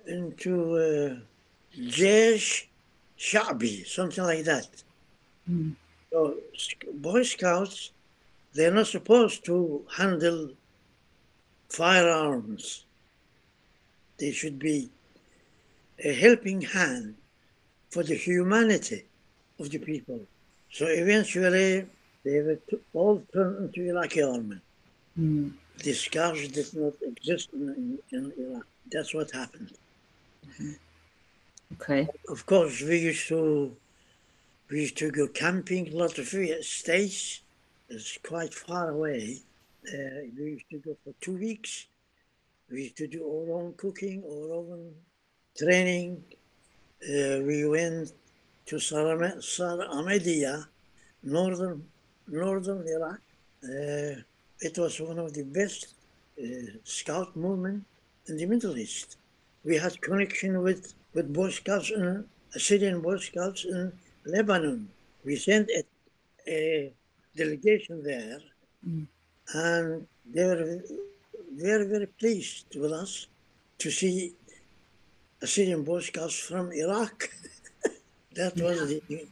[0.07, 0.53] into
[0.87, 1.15] uh,
[1.97, 2.65] Jaish
[3.19, 4.67] Shabi, something like that.
[5.47, 5.75] Mm.
[6.09, 6.37] So
[6.95, 7.91] Boy Scouts,
[8.55, 10.49] they're not supposed to handle
[11.69, 12.85] firearms.
[14.17, 14.89] They should be
[16.03, 17.13] a helping hand
[17.89, 19.05] for the humanity
[19.59, 20.19] of the people.
[20.71, 21.85] So eventually,
[22.23, 22.59] they were
[22.93, 24.59] all turned into Iraqi army.
[25.17, 25.53] Mm.
[25.83, 28.65] The Scouts did not exist in, in Iraq.
[28.91, 29.71] That's what happened.
[31.73, 32.07] Okay.
[32.29, 33.75] Of course, we used to
[34.69, 36.27] we used to go camping a lot of
[36.61, 37.41] states.
[37.89, 39.39] It's quite far away.
[39.87, 41.87] Uh, we used to go for two weeks.
[42.69, 44.93] We used to do our own cooking, our own
[45.57, 46.23] training.
[47.03, 48.11] Uh, we went
[48.65, 50.65] to Sar Ahmadiyya,
[51.23, 51.83] northern
[52.27, 53.19] northern Iraq.
[53.63, 54.21] Uh,
[54.59, 55.93] it was one of the best
[56.41, 56.45] uh,
[56.83, 57.83] scout movement
[58.27, 59.17] in the Middle East.
[59.63, 63.91] We had connection with, with Boy Scouts in Syrian Boy Scouts in
[64.25, 64.89] Lebanon.
[65.23, 65.83] We sent a,
[66.47, 66.91] a
[67.35, 68.39] delegation there,
[68.87, 69.07] Mm.
[69.55, 70.81] and they were
[71.55, 73.25] very, very pleased with us
[73.79, 74.33] to see
[75.41, 77.29] Assyrian Boy Scouts from Iraq.
[78.35, 79.27] that was the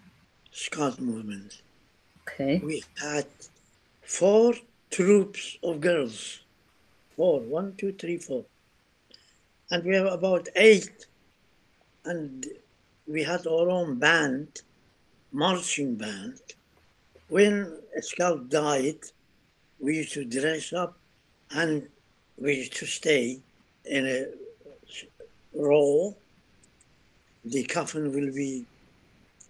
[0.51, 1.61] Scout movement.
[2.21, 2.61] Okay.
[2.63, 3.25] We had
[4.03, 4.53] four
[4.91, 6.41] troops of girls.
[7.15, 8.45] Four, one, two, three, four.
[9.71, 11.07] And we have about eight.
[12.03, 12.45] And
[13.07, 14.61] we had our own band,
[15.31, 16.39] marching band.
[17.29, 18.99] When a scout died,
[19.79, 20.97] we used to dress up
[21.51, 21.87] and
[22.37, 23.39] we used to stay
[23.85, 24.27] in a
[25.55, 26.15] row.
[27.45, 28.65] The coffin will be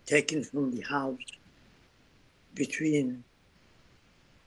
[0.06, 1.20] taken from the house
[2.54, 3.24] between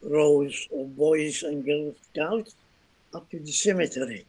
[0.03, 2.55] rows of boys and girl scouts
[3.14, 4.25] up to the cemetery.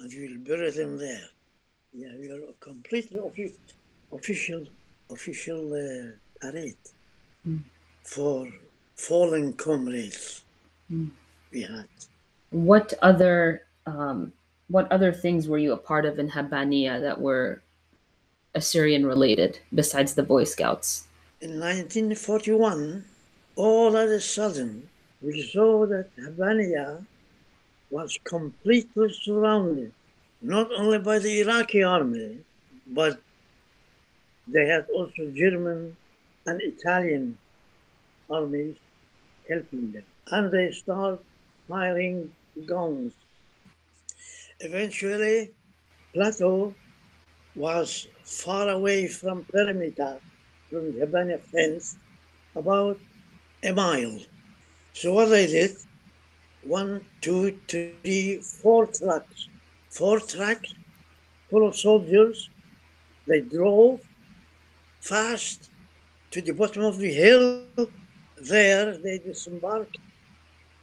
[0.00, 1.24] And we'll bury them there.
[1.92, 3.54] Yeah, we are a completely offi-
[4.12, 4.66] official
[5.10, 6.76] official uh, parade
[7.46, 7.60] Mm.
[8.04, 8.46] for
[8.94, 10.42] fallen comrades
[10.90, 11.10] Mm.
[11.52, 11.88] we had.
[12.50, 14.32] What other um,
[14.72, 17.60] what other things were you a part of in Habbaniya that were
[18.54, 21.04] Assyrian related besides the Boy Scouts?
[21.42, 23.04] In 1941,
[23.56, 24.88] all of a sudden,
[25.20, 27.04] we saw that Habbaniya
[27.90, 29.92] was completely surrounded,
[30.40, 32.38] not only by the Iraqi army,
[32.86, 33.20] but
[34.48, 35.94] they had also German
[36.46, 37.36] and Italian
[38.30, 38.76] armies
[39.46, 40.04] helping them.
[40.28, 41.20] And they start
[41.68, 42.32] firing
[42.64, 43.12] guns.
[44.64, 45.50] Eventually,
[46.14, 46.72] Plato
[47.56, 50.20] was far away from perimeter,
[50.70, 51.96] from the Habana fence,
[52.54, 52.96] about
[53.64, 54.20] a mile.
[54.92, 55.76] So what they did,
[56.62, 59.48] one, two, three, four trucks,
[59.90, 60.74] four trucks
[61.50, 62.48] full of soldiers.
[63.26, 64.00] They drove
[65.00, 65.70] fast
[66.30, 67.64] to the bottom of the hill.
[68.40, 69.98] There they disembarked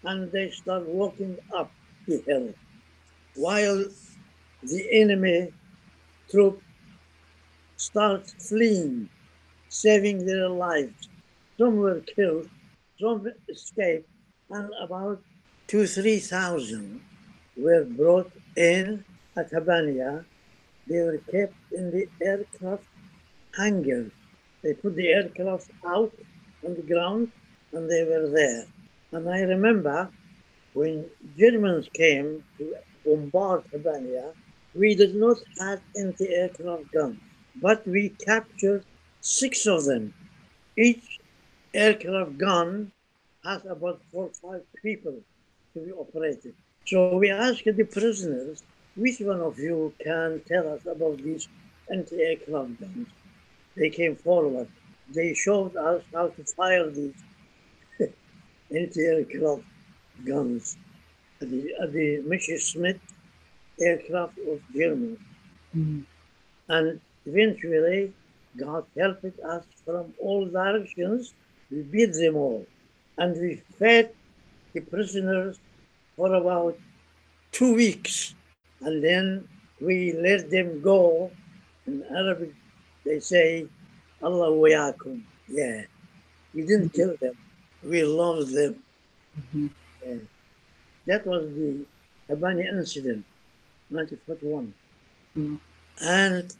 [0.03, 1.71] and they start walking up
[2.07, 2.53] the hill
[3.39, 3.85] while
[4.63, 5.53] the enemy
[6.29, 6.61] troop
[7.77, 9.09] start fleeing,
[9.69, 11.07] saving their lives.
[11.57, 12.49] Some were killed,
[12.99, 14.09] some escaped,
[14.49, 15.21] and about
[15.67, 17.01] two, three thousand
[17.55, 19.05] were brought in
[19.37, 20.25] at Habbaniya.
[20.87, 22.83] They were kept in the aircraft
[23.57, 24.11] hangar.
[24.63, 26.11] They put the aircraft out
[26.65, 27.31] on the ground
[27.71, 28.65] and they were there.
[29.13, 30.09] And I remember
[30.73, 31.05] when
[31.37, 32.75] Germans came to
[33.09, 34.33] bombard Habbaniya,
[34.75, 37.19] we did not have anti-aircraft guns,
[37.61, 38.83] but we captured
[39.21, 40.13] six of them.
[40.77, 41.19] Each
[41.73, 42.91] aircraft gun
[43.43, 45.15] has about four or five people
[45.73, 46.53] to be operated.
[46.85, 48.63] So we asked the prisoners,
[48.95, 51.47] which one of you can tell us about these
[51.91, 53.07] anti-aircraft guns?
[53.75, 54.67] They came forward.
[55.13, 57.15] They showed us how to fire these
[58.75, 59.63] anti-aircraft
[60.25, 60.77] guns.
[61.39, 62.99] The, uh, the Messerschmitt
[63.79, 65.17] aircraft of Germany.
[65.75, 66.03] Mm.
[66.67, 68.13] And eventually,
[68.57, 71.33] God helped us from all directions.
[71.71, 72.65] We beat them all.
[73.17, 74.11] And we fed
[74.73, 75.59] the prisoners
[76.15, 76.77] for about
[77.51, 78.35] two weeks.
[78.81, 79.47] And then
[79.81, 81.31] we let them go.
[81.87, 82.53] In Arabic,
[83.05, 83.65] they say,
[84.21, 85.23] Allah wayakum.
[85.47, 85.83] Yeah.
[86.53, 87.35] We didn't kill them.
[87.83, 88.83] We loved them.
[89.39, 89.69] Mhm.
[90.05, 90.15] Yeah.
[91.09, 91.85] That was the
[92.29, 93.25] Habani incident,
[93.89, 94.73] 1941.
[95.35, 95.59] Mm.
[96.01, 96.55] And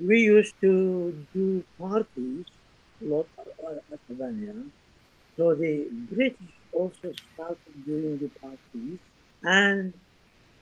[0.00, 2.46] we used to do parties
[3.00, 4.68] a lot at Habbaniya.
[5.36, 8.98] So the British also started doing the parties.
[9.44, 9.92] and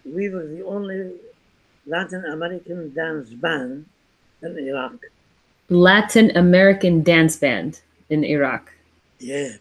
[0.04, 1.12] we were the only
[1.86, 3.86] Latin American dance band
[4.42, 4.96] in Iraq.
[5.70, 7.80] Latin American dance band
[8.10, 8.74] in Iraq.
[9.18, 9.52] Yeah.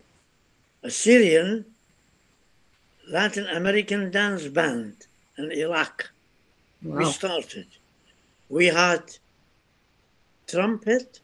[0.84, 1.73] Assyrian
[3.08, 6.10] Latin American dance band in Iraq.
[6.82, 7.00] Wow.
[7.00, 7.68] We started.
[8.50, 9.04] We had
[10.48, 11.20] trumpet,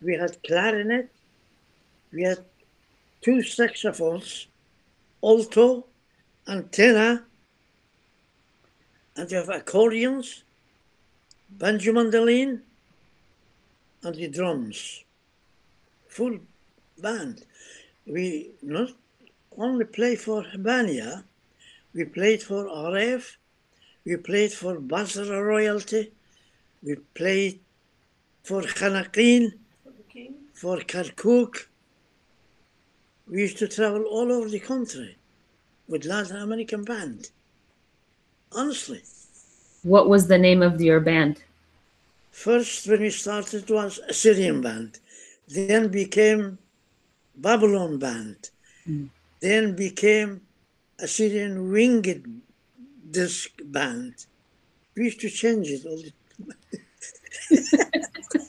[0.00, 1.10] we had clarinet,
[2.12, 2.44] we had
[3.20, 4.46] two saxophones,
[5.22, 5.86] alto,
[6.46, 7.24] and tenor,
[9.16, 10.44] and you have accordions,
[11.50, 12.62] banjo mandolin,
[14.02, 15.04] and the drums.
[16.08, 16.38] Full
[16.98, 17.44] band.
[18.06, 18.90] We not
[19.58, 21.24] only play for Habbaniya,
[21.94, 23.36] we played for RF,
[24.04, 26.12] we played for Basra royalty,
[26.82, 27.60] we played
[28.42, 29.52] for Khanaqin,
[30.54, 31.66] for Kirkuk.
[33.28, 35.16] We used to travel all over the country
[35.88, 37.30] with Latin American band.
[38.52, 39.02] Honestly.
[39.82, 41.42] What was the name of your band?
[42.30, 45.00] First, when we started, was a Syrian band.
[45.48, 46.58] Then became
[47.36, 48.50] Babylon band.
[48.88, 49.08] Mm.
[49.42, 50.40] Then became
[51.00, 52.42] Assyrian winged
[53.10, 54.14] disc band.
[54.94, 56.58] We used to change it all the time.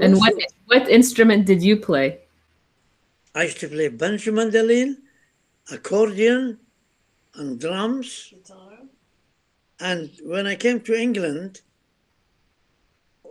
[0.00, 0.34] And what
[0.66, 2.18] what instrument did you play?
[3.34, 5.02] I used to play banjo mandolin,
[5.70, 6.58] accordion,
[7.34, 8.32] and drums.
[8.32, 8.78] Guitar.
[9.78, 11.60] And when I came to England,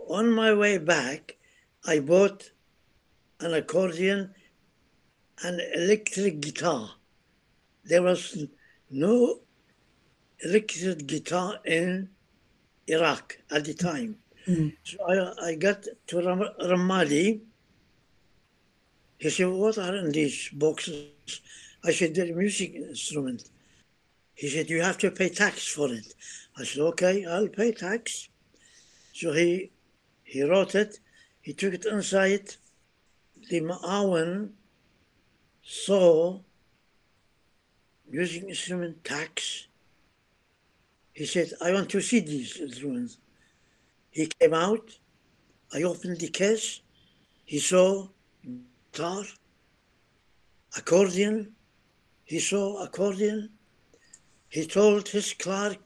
[0.08, 1.36] on my way back,
[1.84, 2.50] I bought
[3.40, 4.34] an accordion
[5.42, 6.90] and electric guitar.
[7.84, 8.46] There was
[8.90, 9.40] no
[10.42, 12.08] electric guitar in
[12.86, 14.16] Iraq at the time.
[14.46, 14.76] Mhm.
[14.84, 17.40] So I, I got to Ram- Ramadi.
[19.18, 21.40] He said, What are in these boxes?
[21.82, 23.44] I said, They're music instrument.
[24.34, 26.14] He said, You have to pay tax for it.
[26.58, 28.28] I said, Okay, I'll pay tax.
[29.14, 29.70] So he
[30.24, 30.98] he wrote it,
[31.40, 32.54] he took it inside.
[33.50, 34.50] The Ma'awan
[35.64, 36.38] saw
[38.10, 39.66] music instrument tax.
[41.12, 43.16] He said, I want to see these instruments.
[44.10, 44.90] He came out.
[45.72, 46.80] I opened the case.
[47.44, 48.08] He saw
[48.92, 49.24] guitar,
[50.76, 51.52] accordion.
[52.24, 53.50] He saw accordion.
[54.48, 55.78] He told his clerk,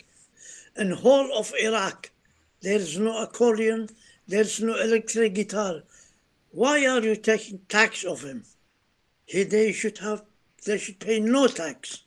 [0.76, 2.10] in whole of Iraq,
[2.60, 3.88] there is no accordion,
[4.26, 5.82] there's no electric guitar.
[6.50, 8.44] Why are you taking tax of him?
[9.28, 10.22] He, they should have,
[10.64, 12.04] they should pay no tax.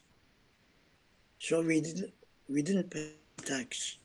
[1.38, 2.14] So we didn't,
[2.50, 3.12] we didn't pay
[3.46, 3.98] tax.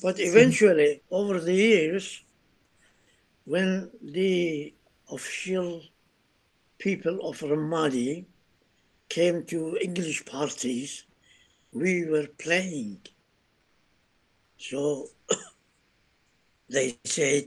[0.00, 0.22] But hmm.
[0.30, 2.22] eventually, over the years,
[3.44, 4.72] when the
[5.10, 5.82] official
[6.78, 8.26] people of Ramadi
[9.08, 11.04] came to English parties,
[11.72, 12.98] we were playing.
[14.56, 15.08] So
[16.70, 17.46] they said,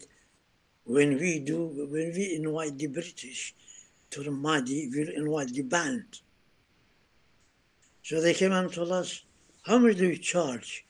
[0.84, 3.56] when we do, when we invite the British
[4.16, 6.06] to Ramadi, we'll invite the band.
[8.02, 9.24] So they came and told us,
[9.64, 10.86] how much do you charge?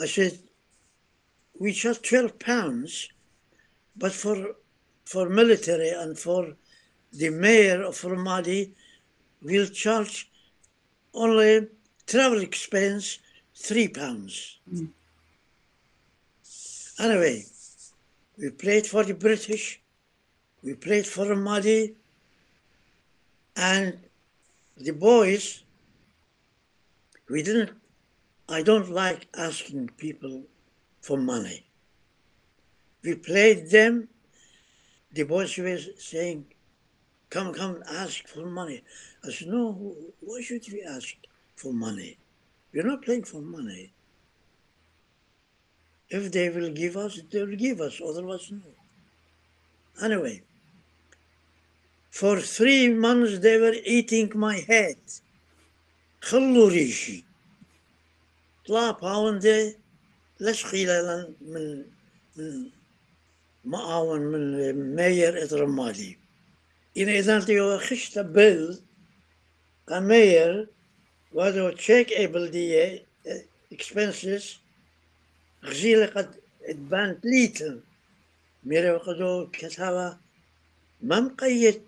[0.00, 0.38] I said,
[1.58, 3.08] we charge 12 pounds,
[3.96, 4.36] but for
[5.04, 6.52] for military and for
[7.12, 8.72] the mayor of Ramadi,
[9.40, 10.28] we'll charge
[11.14, 11.68] only
[12.06, 13.20] travel expense
[13.54, 14.58] three pounds.
[14.68, 14.86] Hmm.
[16.98, 17.44] Anyway,
[18.36, 19.80] we played for the British,
[20.66, 21.94] we played for Ramadi,
[23.54, 23.96] and
[24.76, 25.62] the boys,
[27.30, 27.70] we didn't,
[28.48, 30.42] I don't like asking people
[31.00, 31.64] for money.
[33.04, 34.08] We played them,
[35.12, 36.46] the boys were saying,
[37.30, 38.82] come, come, ask for money.
[39.24, 41.14] I said, no, why should we ask
[41.54, 42.18] for money?
[42.74, 43.92] We're not playing for money.
[46.08, 48.62] If they will give us, they will give us, otherwise no.
[50.04, 50.42] Anyway,
[52.18, 54.96] for three months they were eating my head.
[56.20, 57.24] خلوا ريشي.
[58.66, 59.76] طلع باوندي
[60.40, 61.84] ليش خلال من
[62.36, 62.70] من
[63.64, 66.16] معاون من ماير ادرمالي
[66.96, 68.78] إن إذا تيو خشت بيل
[69.88, 70.68] كماير
[71.32, 73.00] وهذا تشيك ايبل دي
[73.74, 74.44] expenses.
[75.64, 77.80] غزيلة قد ادبانت ليتل
[78.64, 80.16] ميرا وقدو كتابة
[81.02, 81.82] ما مقيد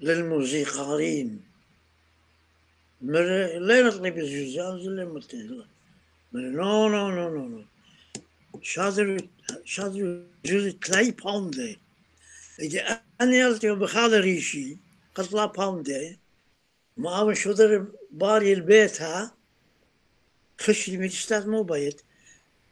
[0.00, 1.40] للموسيقارين.
[3.00, 5.66] لا نطلب الزجاج للمتهلة
[6.32, 7.64] نو نو نو نو نو.
[8.62, 9.28] شادر
[9.64, 11.76] شادر تلاي باوندة
[12.60, 14.76] إذا أنا يلتي بخال ريشي
[15.14, 16.16] قتلا باوندة
[16.96, 19.34] ما هو شدر باري البيت ها.
[20.60, 22.02] خشي مجستات مو بيت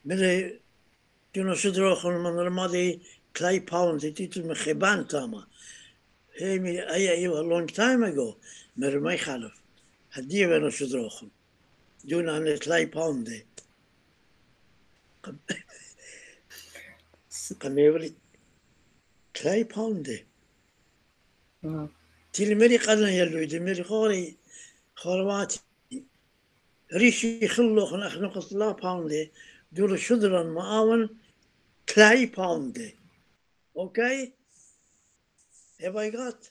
[0.04, 0.50] من
[1.36, 3.00] جنو شدر أخر من الماضي
[3.34, 5.46] تلاي باوندة تيتو مخيبان تاما
[6.40, 8.36] a long time ago,
[8.76, 9.52] Mer Mermei Chalaf,
[10.14, 11.30] Hadir ben Dun
[12.06, 13.42] Duna Netlai Ponde.
[17.58, 18.12] Kamevri
[19.34, 20.24] Tlai Ponde.
[22.32, 24.34] Til meri kadın yerluydu, meri kori,
[24.96, 25.58] Horvati.
[26.92, 29.30] Rishi Khilloch Nachnu Qasla Ponde,
[29.74, 31.08] Dula Shudran Ma'awan
[31.86, 32.92] Tlai Ponde.
[33.74, 34.32] Okay?
[35.80, 36.50] Have I got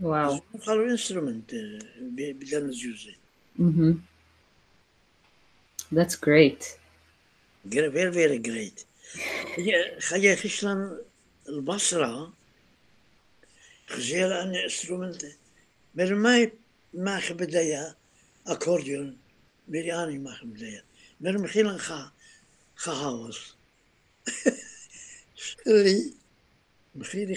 [0.00, 0.40] Wow.
[0.66, 1.54] قالوا انسترومنت
[2.00, 3.16] بدل نزوزي
[3.58, 3.94] hmm
[5.92, 6.78] That's great.
[7.68, 8.86] very very great.
[10.00, 10.98] خلي خشلان
[11.48, 12.32] البصرة
[13.88, 15.24] خزيل أن انسترومنت
[15.94, 16.50] مر ما
[16.94, 17.94] ما خبدايا
[18.46, 19.16] أكورديون
[19.68, 20.84] ميري أني ما خبدايا
[21.20, 22.12] مر مخيلان خا
[22.76, 23.54] خهاوس
[25.66, 26.14] لي
[26.94, 27.36] مخيلي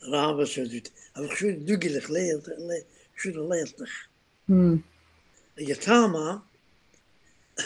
[0.00, 0.92] ramen zo doet.
[1.12, 2.44] Heb ik zo'n dugelig leert,
[3.14, 4.08] zo'n leertig.
[5.54, 6.42] Je tama,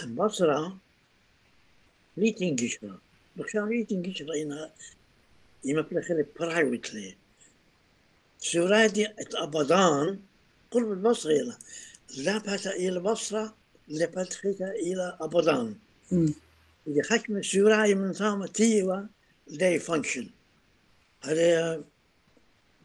[0.09, 0.79] Basra,
[2.13, 2.99] niet in Gishra.
[3.35, 4.71] Ik zou niet in Gishra in
[5.61, 7.17] iemand plegen privately.
[8.45, 10.21] سورادي أبضان
[10.71, 11.57] قرب البصرة إلى
[12.17, 13.55] لابت إلى البصرة
[13.89, 15.75] لبتخت إلى أبضان
[16.87, 19.07] إذا خشم سوراي من ثامة تيوا
[19.51, 20.25] they function
[21.23, 21.85] هذا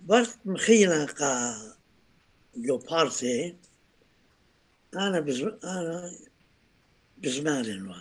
[0.06, 1.56] بس مخيلة قا
[2.58, 3.56] لو بارتي
[4.96, 6.12] أنا بزم أنا
[7.18, 7.96] بزمان وا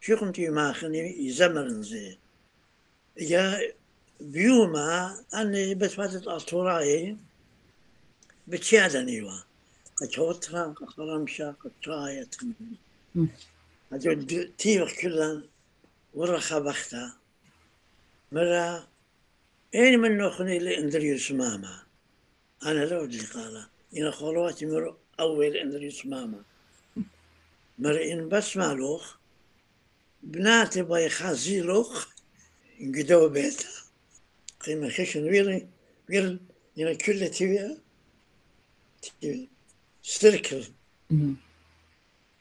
[0.00, 2.18] شو كنت يوم آخرني يزمرن زي.
[3.16, 3.72] يا
[4.20, 7.16] بيوما أنا بس فاتت أطوراي
[8.48, 9.38] بتشيادني وا
[9.96, 12.36] قد هوتها قد خرمشا قد رايت
[13.92, 15.42] هذول تيوخ كلها
[16.14, 17.16] ورخة بختها
[18.32, 18.88] مرة
[19.74, 21.82] أين من نخني لإندريوس ماما
[22.62, 23.66] أنا لو اللي قال
[23.96, 26.42] إن خلواتي مر أول إندريوس ماما
[27.78, 29.16] مر إن بس مالوخ
[30.22, 32.08] بناتي باي خازي لوخ
[32.80, 33.68] انقدوا بيتا.
[34.60, 35.68] قيمة خشن ويري
[36.10, 36.38] ويري
[36.78, 37.78] إن كل تيويا
[39.20, 39.48] تيوي
[40.02, 40.64] ستركل.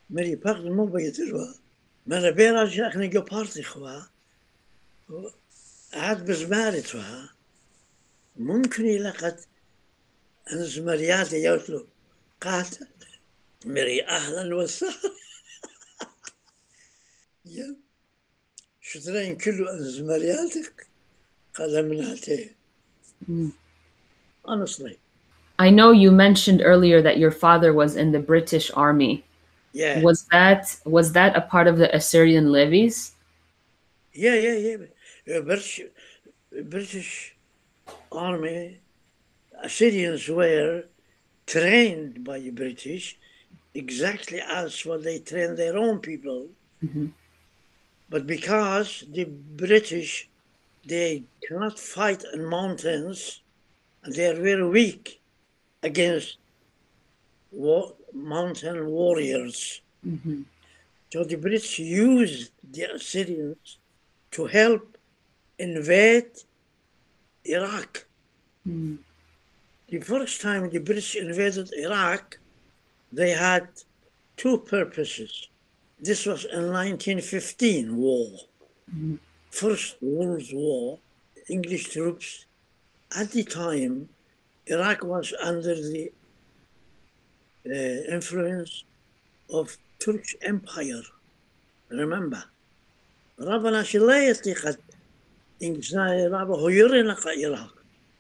[0.09, 1.53] مري باقد مو بيدروا
[2.07, 4.01] مرة بيرا جاكني جو بارتي خوا.
[5.93, 7.27] عاد بزماري توا
[8.37, 9.47] ممكن يلقت
[10.51, 11.87] أن زمرياتي يوتلو
[12.41, 12.87] قاتل
[13.65, 14.93] مري أهلا وسهلا
[17.45, 17.75] يا
[18.81, 20.87] شترين كله أن زمرياتك
[21.53, 22.49] قدمناتي
[23.27, 23.49] Hmm.
[24.45, 24.97] honestly
[25.59, 29.25] I know you mentioned earlier that your father was in the British Army.
[29.73, 33.11] yeah Was that was that a part of the Assyrian levies?
[34.13, 34.77] Yeah, yeah, yeah.
[35.29, 35.81] Uh, British,
[36.63, 37.35] British
[38.11, 38.79] Army,
[39.61, 40.85] Assyrians were
[41.45, 43.17] trained by the British
[43.73, 46.49] exactly as what they train their own people.
[46.83, 47.13] Mhm.
[48.09, 50.27] But because the British,
[50.85, 53.41] they cannot fight in mountains,
[54.03, 55.19] and they are very weak
[55.83, 56.37] against
[57.51, 59.81] wa- mountain warriors.
[60.05, 60.45] Mhm.
[61.11, 63.77] So the British used the Assyrians
[64.31, 64.97] to help
[65.58, 66.32] invade
[67.44, 68.06] Iraq.
[68.64, 68.96] Hmm.
[69.88, 72.38] The first time the British invaded Iraq,
[73.12, 73.68] they had
[74.36, 75.48] two purposes.
[76.00, 78.28] This was in 1915 war,
[78.92, 79.18] Mhm.
[79.50, 80.98] First World War.
[81.48, 82.46] English troops
[83.20, 84.08] at the time,
[84.66, 86.10] Iraq was under the
[87.66, 88.84] uh, influence
[89.50, 91.02] of Turkish Empire.
[91.90, 92.44] Remember,
[93.40, 94.78] ربنا شلا يطيقت
[95.63, 97.71] إنجزنا بابا هيرنا قائرها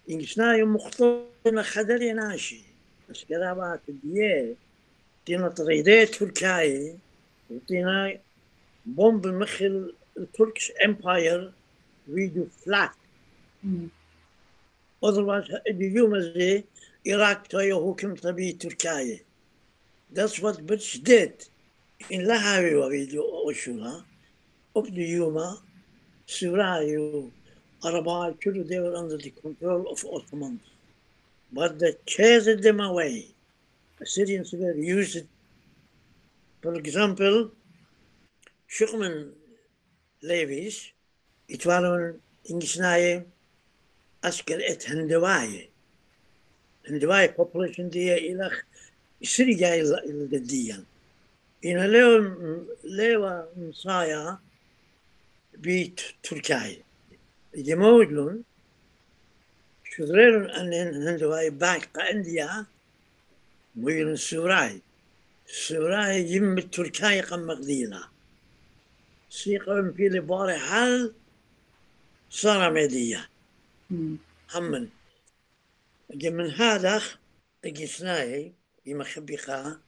[0.09, 2.61] إنجزنا يمخطنا خدري ناشي
[3.09, 4.55] بس كذا بقى تديه
[5.25, 6.97] تينا تريدات تركيا
[7.49, 8.17] وتينا
[8.85, 11.51] بومب مخل التركش امباير
[12.05, 12.91] فيديو فلات
[15.01, 16.63] Otherwise, the
[17.05, 19.21] Iraq toya hukum tabi Türkiye.
[20.11, 21.33] That's what British did.
[22.09, 24.05] In Lahavi var idi o şuna.
[24.75, 25.57] Op Yuma
[26.29, 27.31] Surayu,
[27.83, 30.61] Arabai, Kuru, they were under the control of Ottomans.
[31.51, 33.25] But they chased them away.
[33.99, 35.25] Assyrians were used,
[36.61, 37.49] for example,
[38.69, 39.31] Shukman
[40.21, 40.91] levies,
[41.47, 43.25] it waren in Gisnaye
[44.23, 45.67] asker et hendewaye.
[46.89, 48.51] عندما population دي إلى
[49.23, 50.83] سري جاي الجديا
[51.65, 52.17] إن لو
[52.83, 53.45] لو
[55.59, 56.83] بيت بتركيا
[57.55, 58.43] يمولون
[59.91, 60.73] شدريرون أن
[61.07, 62.65] هندو هاي باقة أنديا
[63.81, 64.81] ويلون سوراي
[65.45, 68.09] سوراي يم تركيا قم مقدينا
[69.29, 71.13] سيقم في لباري حال
[72.29, 73.29] صار مدية
[74.53, 74.89] همن
[76.11, 77.01] أجي من هذا
[77.65, 78.53] أجي سناي
[78.85, 79.79] يما خبيخا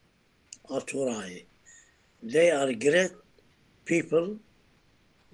[0.66, 1.46] أتوراي.
[2.22, 3.12] They are great
[3.84, 4.38] people.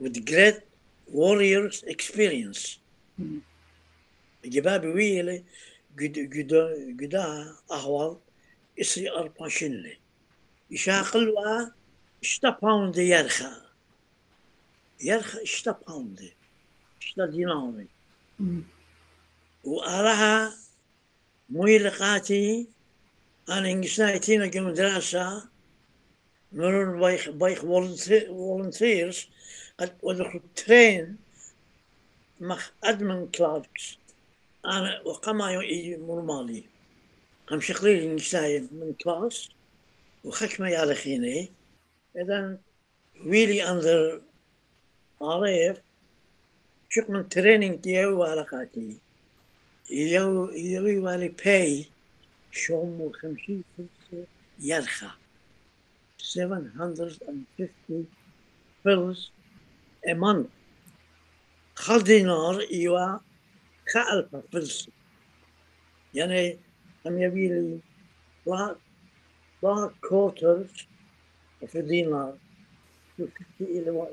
[0.00, 0.60] With great
[1.12, 2.78] warriors experience.
[4.44, 5.44] جبابي ويلي
[5.98, 8.16] قدا قدا أهوال
[8.80, 9.96] إسي أرباشنلي
[10.70, 11.66] يشاقل وا
[12.22, 13.52] اشتا باوند يرخى.
[15.00, 16.32] يرخى اشتا باوند
[17.02, 17.86] اشتا ديناري
[19.64, 20.54] وأراها
[21.50, 22.66] مويلقاتي
[23.48, 25.48] أنا إنجسنايتينا كم دراسة
[26.52, 29.16] مرور بايخ بايخ volunteers
[29.78, 31.16] قد was ترين
[32.40, 33.66] مخ أدمن mag
[34.64, 36.64] أنا وقما يجي مرمالي
[37.50, 39.48] هم شقلي نشاي من كلاس
[40.24, 41.48] وخشمة يا لخيني.
[42.16, 42.58] إذن
[43.26, 44.20] ويلي أنظر
[45.22, 45.80] عارف
[46.88, 48.98] شق من ترينين كيهو وعلاقاتي.
[49.90, 51.86] يو يوي والي باي
[52.52, 53.64] شوم وخمسين
[54.60, 55.10] يرخى.
[56.18, 58.06] 750
[58.84, 59.30] فلس
[60.06, 60.50] a month.
[61.74, 63.20] Khadinor iwa
[63.86, 64.90] kha'al papilsi.
[66.14, 66.58] Yani
[67.06, 67.80] هم يبي لي
[68.46, 68.76] black
[69.62, 70.86] black quarters
[71.66, 72.38] في دينار
[73.18, 74.08] to 50 إلى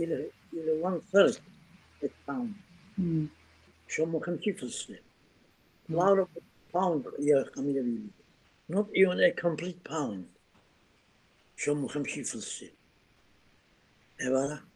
[0.00, 1.40] إلى إلى 1 third
[2.02, 2.54] الباوند
[3.88, 4.98] شو مو 50 فلسطين
[5.88, 6.26] لا
[6.74, 8.10] pound يا هم يبي لي
[8.72, 10.24] not even a complete pound
[11.56, 12.70] شو مو 50 فلسطين
[14.20, 14.69] عبارة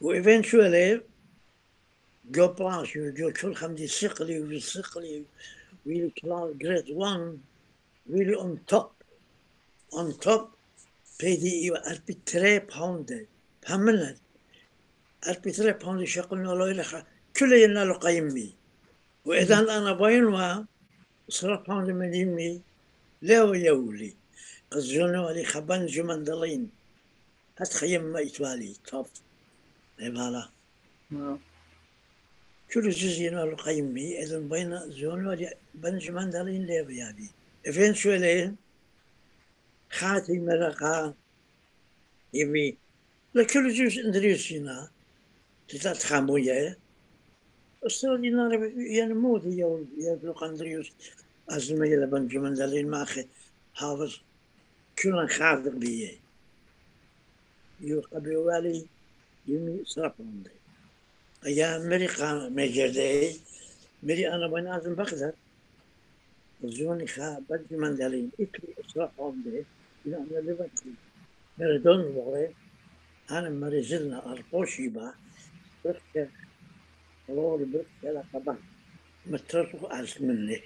[0.00, 1.00] وايفينشولي
[2.30, 5.22] جو بلاش جو كل خمدي يسقلي ويسقلي
[5.86, 7.38] ويلي كلاس جريد 1
[8.10, 8.90] ويلي اون توب
[9.92, 10.48] اون توب
[11.20, 13.26] بيدي ايوا اربي تري باوند
[13.62, 14.16] بهملنا
[15.28, 16.84] اربي تري باوند شقلنا لو إلى
[17.36, 18.54] كل ينا لو قيمي.
[19.24, 20.64] واذا أنا باين و
[21.28, 22.60] صرا باوند من يمي
[23.22, 24.14] لا يولي.
[24.70, 26.70] قزونو علي خبان جمندلين.
[27.56, 28.74] حتى خيم ما يتوالي.
[28.90, 29.06] طب
[30.00, 30.52] عبارة.
[32.74, 37.28] كل جزء القيمي إذن بين زون ودي بين جمان دارين لي بيابي
[37.66, 38.56] إفين شو لين
[39.90, 41.14] خاتي مرقا
[42.34, 42.76] يمي
[43.34, 44.90] لكل جزء ندريسينا
[45.68, 46.78] تتات خاموية.
[47.86, 48.24] أستاذ
[48.76, 50.92] يعني مودي يوم يبلغ أندريوس
[51.50, 53.28] أزمي لبن جمان دارين ماخي أخي.
[53.74, 54.16] حافظ.
[55.02, 56.23] كلن خاطر بيه.
[57.88, 58.86] يقبل والي
[59.48, 60.44] يمي صرفهم
[61.46, 63.40] أيام مري قام مجردي
[64.02, 65.32] مري أنا بين أزم بقدر
[66.64, 69.64] زوني خا بدي من دلين إكلي صرفهم ده
[70.06, 70.90] إلى أن لبنتي
[71.58, 72.52] مردون وغير
[73.30, 75.14] أنا مري زلنا أربوشي با
[75.84, 76.28] بركة
[77.28, 78.58] لور بركة طبعا
[79.26, 80.60] مترفق أس مني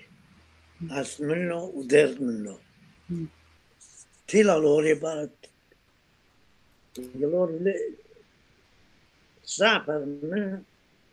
[0.91, 2.59] أس منه ودرت منه
[4.29, 5.51] تيلا لوري بارت
[6.99, 7.95] يقولون لي
[9.45, 10.63] سافر من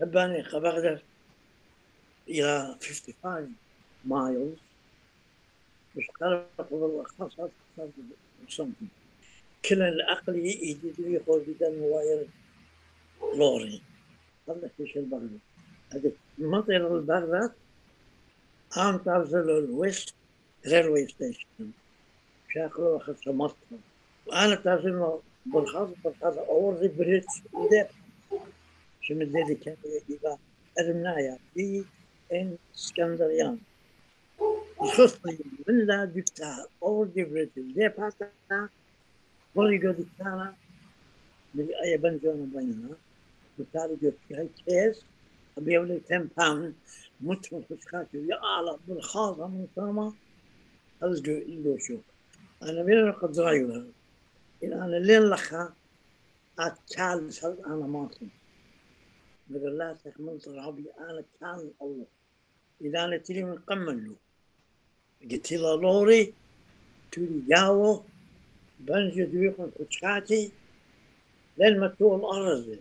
[0.02, 1.02] البانيقة بغداد
[2.28, 3.56] إلى 55
[4.06, 4.58] مايلز
[5.96, 7.50] مشترك بالخاصة
[8.50, 8.88] سنتي
[9.70, 12.28] كلا العقل يجد لي خوجدا واير
[13.38, 13.82] لوري.
[14.50, 15.40] هذا في البغداد
[15.94, 17.52] هذا مطر البغداد
[18.78, 20.14] عام تعزل الويست
[20.68, 21.72] ريلوي ستيشن
[22.54, 23.56] شاكلو اخذت مطر
[24.26, 27.87] وأنا تعزل بالخاص بالخاص أول ذي بريت ودير
[29.01, 29.77] شو من ذي كان
[30.09, 30.39] يبقى
[30.81, 31.85] أرمنايا في
[32.33, 33.59] إن اسكندريان
[34.83, 38.69] الخصني من لا دكتا أول ذي بريت ذي باتا
[39.55, 40.53] ولي قد كان
[41.55, 42.97] من أي بنجون بيننا
[43.59, 45.05] بالتالي قلت هاي كيس
[45.59, 46.75] أبي أولي 10 باوند
[47.21, 50.13] متر خشخاتي يا أعلى بالخاصة من سما
[51.03, 52.01] أزقو إلو شوف
[52.63, 53.87] أنا بين القدرايوه
[54.68, 55.74] الان لين لخا
[56.96, 58.28] كان صرت أنا ماكي
[59.48, 62.06] بقول لا تحمل ترابي أنا كان الأول
[62.82, 64.16] إذا أنا تري من قمن له
[65.32, 66.34] قلت له لوري
[67.12, 68.04] تري جاوه.
[68.80, 70.52] بنجد ويقن كتشاتي
[71.58, 72.80] لين ما تو الأرض.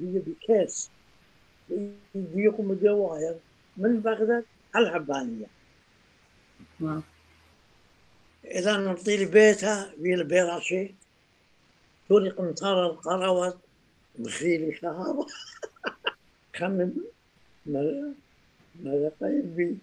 [0.00, 0.90] بيجي بكاس
[1.68, 1.94] بيجي
[2.34, 3.36] يقوم بجواهر.
[3.76, 5.46] من بغداد؟ على العبانيه
[8.50, 10.94] إذا نطي بيتها في البراشي.
[12.08, 13.58] تولي قنطار القروات
[14.18, 15.26] بخيل شهر
[16.56, 16.94] خمم
[17.66, 18.14] ماذا
[18.74, 19.78] ماذا قايل بي؟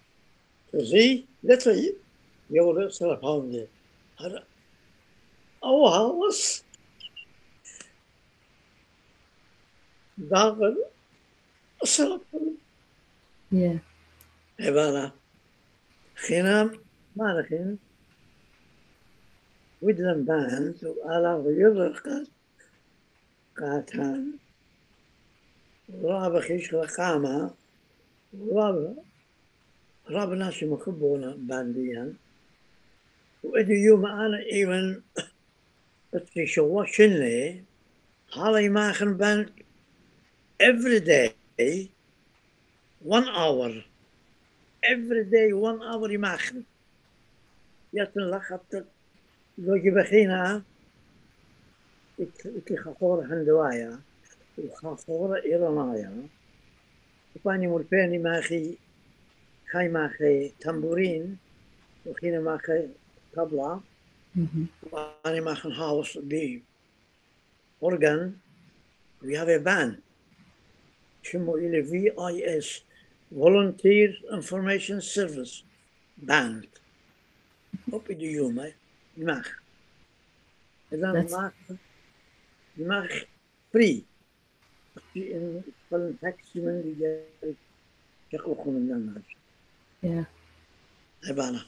[0.73, 1.95] زي لا طيب
[2.49, 3.67] يولي صرف هاوندي
[4.19, 4.43] هذا
[5.63, 6.63] أو هاوس
[10.17, 10.83] داخل
[11.83, 12.21] صرف
[14.59, 15.13] عبارة.
[16.15, 16.79] خينام
[17.15, 17.77] ما خنام
[19.81, 22.27] باند وعلى غير قات
[23.57, 24.31] قاتان
[26.03, 27.51] رابع خيش قامة
[28.51, 28.93] رابع
[30.09, 32.13] رابع ناس مخبونا بانديا
[33.43, 35.01] وإدي يوم أنا إيمن
[36.13, 37.61] اتكي شوا شنلي
[38.33, 39.49] هالي ماخن باند
[40.63, 41.89] every day
[43.05, 43.71] one hour
[44.83, 46.63] every day one hour يماخن
[47.93, 48.85] يتن لخبت
[49.58, 50.62] لوجي بخينا
[52.44, 54.00] إكي خطورة هندوايا
[54.58, 56.26] وخطورة إيرانايا
[57.36, 58.76] وفاني ملفيني ماخي
[59.72, 61.36] خاي ماخي تمبورين
[62.06, 62.88] وخينا ماخي
[63.36, 63.80] طبلة
[64.36, 64.92] Mhm.
[64.92, 66.62] وأنا ماخن هاوس بي
[67.84, 68.32] organ
[69.22, 70.00] we have a band
[71.22, 72.66] شمو إلي VIS
[73.32, 75.64] Volunteer Information Service
[76.16, 76.66] Band
[77.90, 78.74] op in de jongen je
[79.16, 79.46] mag
[80.90, 81.52] en dan That's- mag
[82.74, 83.06] je mag
[83.70, 84.04] free
[84.94, 87.54] als je in van een taxi من die
[88.32, 89.22] يقلقوا من الناس
[90.00, 90.24] yeah
[91.24, 91.64] عبارة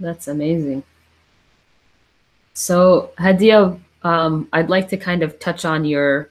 [0.00, 0.82] That's amazing.
[2.54, 6.30] So, Hadia, um, I'd like to kind of touch on your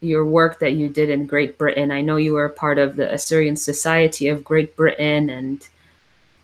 [0.00, 1.90] your work that you did in Great Britain.
[1.92, 5.58] I know you were a part of the Assyrian Society of Great Britain, and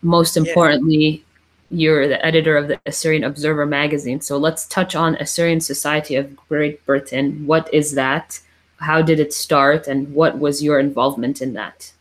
[0.03, 0.43] most Yeah.
[0.45, 1.25] importantly,
[1.73, 4.21] you're the editor of the Assyrian Observer magazine.
[4.21, 7.47] So, let's touch on Assyrian Society of Great Britain.
[7.47, 8.41] What is that?
[8.79, 11.93] How did it start, and what was your involvement in that?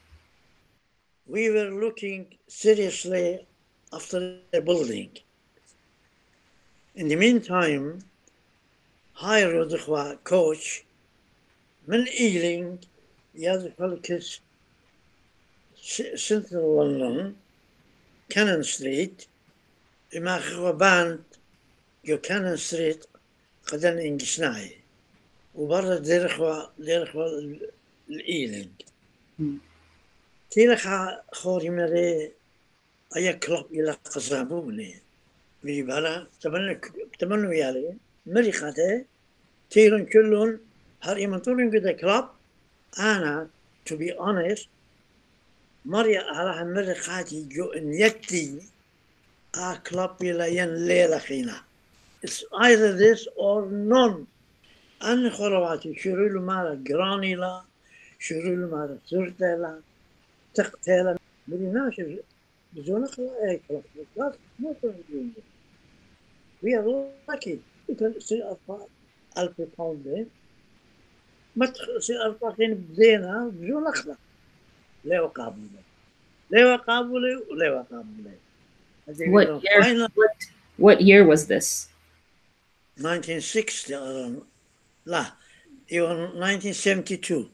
[1.28, 3.46] we were looking seriously
[3.92, 5.10] after a building.
[6.96, 8.00] In the meantime,
[9.14, 10.84] hired the coach
[11.88, 12.80] من Ealing
[13.36, 14.40] يدخل كس
[16.18, 17.36] Central London
[18.30, 19.28] Cannon Street
[20.17, 21.23] ما هو باند
[22.05, 23.07] جو Cannon Street
[23.67, 24.77] قدن إنجسناي
[25.55, 27.29] وبرا ديرخوا ديرخوا
[28.11, 28.69] الإيلينج
[29.39, 29.59] مم.
[30.51, 32.31] تيلخا خوري مري
[33.17, 34.95] أي كلوب إلى قصابوني
[35.63, 36.81] في برا تمنى
[37.19, 37.95] تمنى يالي
[38.27, 39.05] مري خاته
[39.71, 40.61] تيرن كلون
[41.03, 42.25] هر يمنطورن قد كلوب
[42.99, 43.49] أنا
[43.89, 44.67] to be honest
[45.85, 48.59] مري على مري خاتي جو نيتي
[49.55, 51.61] a klapilayen lelachina.
[52.23, 54.27] It's either this or none.
[55.03, 57.59] אני יכול אמרתי, שירו לומר גרנילה,
[58.19, 59.75] שירו לומר צורטלה,
[60.53, 61.13] תחתלה,
[61.49, 65.35] מדינה שזו אנחנו אקרפים.
[66.63, 66.87] We are
[67.29, 67.59] lucky.
[67.89, 68.43] You can see
[69.39, 70.27] אלפי פאונדים.
[71.99, 74.17] سيرتقين بدينا بجو لخلة
[75.05, 75.69] لا يقابل
[76.51, 78.31] لا يقابل لا يقابل
[79.30, 79.82] What year?
[80.16, 80.38] What,
[80.78, 81.88] what year was this?
[82.98, 84.42] 1960 أظن
[85.06, 85.34] لا
[85.92, 87.50] even 1972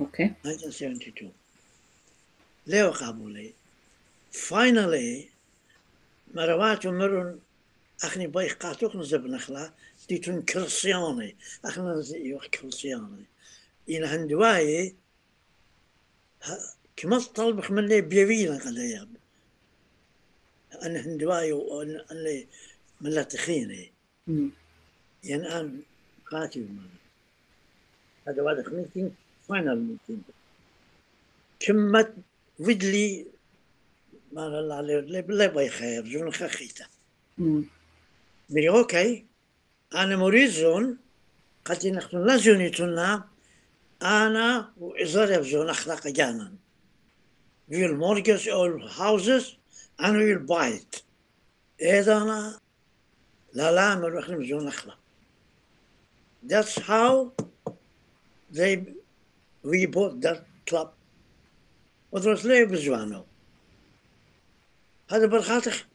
[0.00, 0.30] Okay.
[0.44, 1.32] 1972
[2.66, 3.52] ليه قابولي
[4.32, 5.24] finally
[6.34, 7.40] مروات ومرون
[8.04, 9.72] اخني بايخ قاتوك نزب نخلا
[10.08, 13.24] ديتون كرسياني اخنا نزي وقت كرسياني
[13.90, 14.94] إن هندواي
[16.42, 19.08] ها- كما طلبك من لي بيوينا قد ياب
[20.73, 22.45] أنا هندواي وأن أن وأنا
[23.01, 23.91] ملا تخيني
[24.27, 24.51] يعني
[25.23, 25.81] ينام
[26.31, 26.83] قاتل ما
[28.27, 29.15] هذا واحد خمسين
[29.47, 30.21] فاينل ممكن
[31.59, 32.13] كمت
[32.59, 33.25] ودلي
[34.31, 36.85] ما الله عليه لا باي خير جون خخيته
[38.49, 39.25] مي أوكي
[39.95, 40.97] أنا موريزون
[41.65, 43.27] قد قالت لي نحن لا زونيتنا
[44.01, 46.53] أنا وإزارة زون أخلاق جانا
[47.69, 49.58] في المورجز أو الهاوزز
[50.01, 50.95] أنا ويل بايت
[51.81, 52.59] إيدانا
[53.53, 54.95] لا لا من وخلم زون أخلا
[56.43, 57.33] That's how
[58.51, 58.77] they
[59.63, 60.89] we bought that club.
[62.11, 63.25] وترس ليه بزوانو؟
[65.09, 65.85] هذا برخاتخ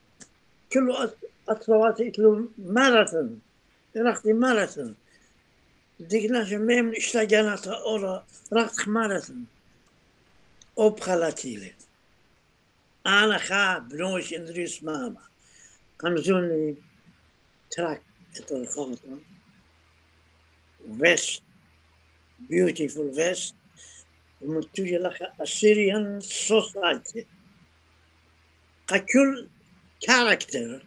[0.72, 1.10] كله
[1.48, 3.40] أطلوات يتلو ماراثون.
[3.96, 4.94] رختي ماراثون.
[6.00, 9.46] ديك ناس ميم اشتاقنا أورا رختخ ماراثون.
[10.78, 11.83] أوبخالاتيلت
[13.04, 15.20] Ana ga broers in rust mama.
[15.96, 16.78] Kan zo'n
[17.68, 18.02] trak
[18.32, 19.00] het er gaat.
[20.98, 21.42] West.
[22.36, 23.54] Beautiful West.
[24.38, 27.26] We moeten je lachen Assyrian society.
[28.84, 29.48] Kakul
[29.98, 30.82] character.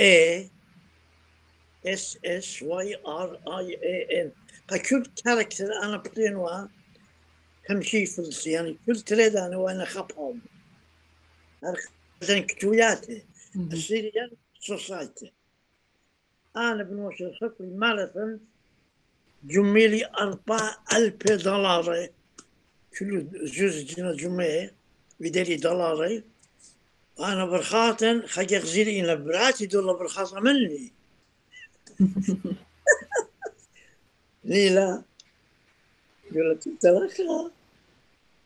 [0.00, 0.48] A
[1.82, 4.32] S S Y R I A N.
[4.78, 6.68] كل كاركتر أنا بطينوها
[7.68, 10.40] تمشي فلسي يعني كل تريد أنا وأنا خبهم
[11.62, 13.22] هذا كتوياتي
[13.56, 14.30] Assyrian
[14.60, 15.28] society
[16.56, 18.40] أنا بنوش الخطوي ماراثون
[19.44, 22.08] جميلي أربع ألف دولار.
[22.98, 24.70] كل جزء جنا جمعة
[25.20, 26.22] بدري دولار.
[27.20, 30.92] أنا برخاتن خجي غزيري إن براتي دولار برخاطة مني.
[34.44, 35.02] ليلى
[36.32, 37.50] يقول لك تتلقى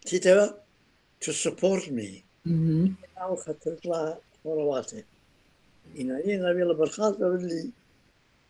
[0.07, 0.55] تتبع
[1.25, 2.25] to support me.
[3.37, 5.05] خطرت لها خرواتي
[5.99, 7.71] إن إنا بيلا برخاطة مني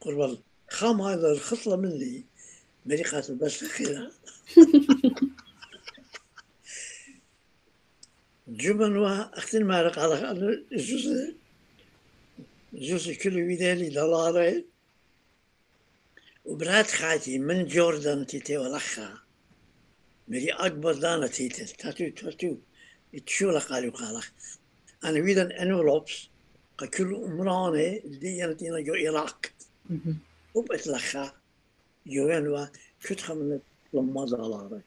[0.00, 0.38] قرب
[0.68, 2.24] خام هذا الخطلة مني.
[2.86, 4.10] مريقات بس خيرها.
[8.48, 11.34] جبن واختن مارق على جزء
[12.72, 14.64] جزء كل ويدالي دلاري.
[16.44, 19.18] وبرات خاتي من جوردن تيتي ولخا.
[20.28, 21.64] مري أكبر دانا تيتي.
[21.64, 22.56] تاتو تاتو.
[23.20, 24.32] تشولا على بخالق
[25.04, 26.04] أنا ويدا أن
[26.96, 29.46] كل أمرانة اللي أنا جو إيراق.
[30.54, 31.32] وبقت لخا
[32.06, 32.66] يوين وا
[33.00, 33.60] كتخة من
[33.92, 34.82] لما دولارة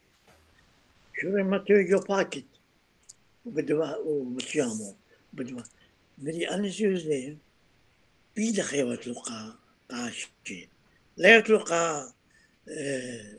[1.21, 2.45] شو ما تيجي باكت
[3.45, 4.95] وبدوا ومتيامو
[5.33, 5.61] بدوا.
[6.17, 7.37] مري أنا سيوزي
[8.35, 9.55] بيد خيوة لقا
[9.91, 10.69] قاشتي
[11.17, 12.13] لا تلقى
[12.69, 13.37] آه،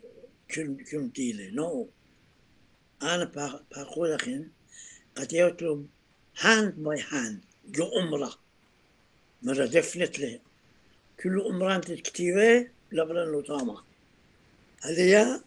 [0.49, 1.89] كم كم تيلي نو.
[3.03, 3.25] أنا
[3.71, 4.49] باقول لكن
[5.19, 5.87] قد يطلب
[6.41, 8.35] هاند باي هاند جو أمرة.
[9.43, 10.41] مرة دفنتلي
[11.23, 13.83] كل أمران تكتيبه لبلا نطامة
[14.83, 15.41] هذه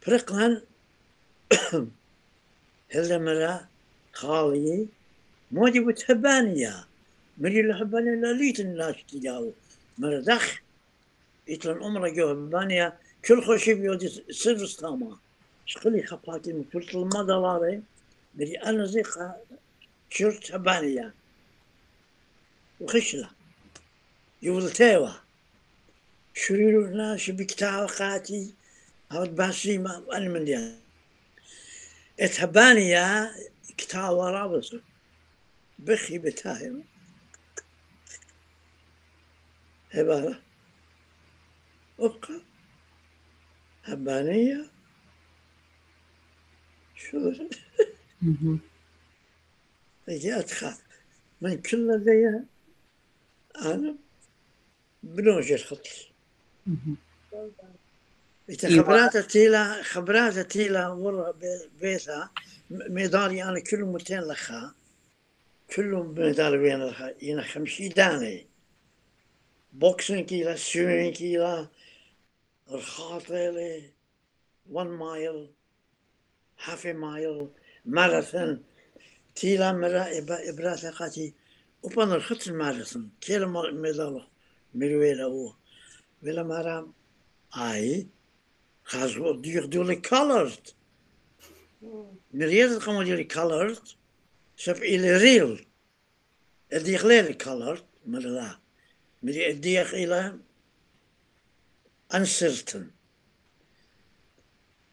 [0.00, 0.62] فرقنا
[2.94, 3.68] هلا مرة
[4.12, 4.86] خالي.
[5.52, 6.84] موجي بتحبانيا
[7.38, 9.52] مري الحبانيا لا ليت الناس تجاو
[9.98, 10.60] مرة دخ.
[11.48, 15.16] يتلن أمرا جو هبانيا كل خوشي بيودي سر استاما
[15.66, 17.82] شخلي خباتي من كل المدى لاري
[18.34, 19.36] بلي أنا زيقا
[20.10, 21.14] شرت بانيا
[22.80, 23.30] وخشلة.
[24.42, 25.20] يوضتيوه
[26.34, 28.54] شريرو هنا شبكتا وقاتي.
[29.10, 30.78] هاد باسي ما أنا من ديان.
[32.20, 33.34] اتهبانيا
[33.76, 34.82] كتا ورابط
[35.78, 36.84] بخي بتاهم
[39.90, 40.42] هبالا
[41.98, 42.40] أبقى.
[43.84, 44.70] هبانيا
[46.96, 47.32] شو؟
[50.08, 50.78] جاتها
[51.40, 52.44] من كل ذي
[53.56, 53.96] أنا
[55.02, 55.88] بنوج الخط
[58.64, 61.34] خبرات تيلا خبرات تيلا ورا
[61.80, 62.30] بيتها
[62.70, 64.74] ميدالي أنا كل متين لخا.
[65.76, 67.14] كلهم ميدالي بين لخا.
[67.22, 68.46] ينا خمسي داني.
[69.72, 71.68] بوكسين كيلا سوين كيلا
[72.70, 73.90] الخاطلي
[74.70, 75.50] 1 مايل
[76.64, 77.48] هاف مايل
[77.84, 78.60] marathon
[79.34, 81.34] tila mera iba ibrata khati
[81.82, 84.14] upon al khat al marathon kel mal medal
[84.74, 85.56] mirwela wo.
[86.22, 86.84] Vela mara
[87.54, 88.06] ai
[88.90, 90.64] khaz wo dir dur le colored
[92.32, 93.80] mir yes kham dir colored
[102.10, 102.92] uncertain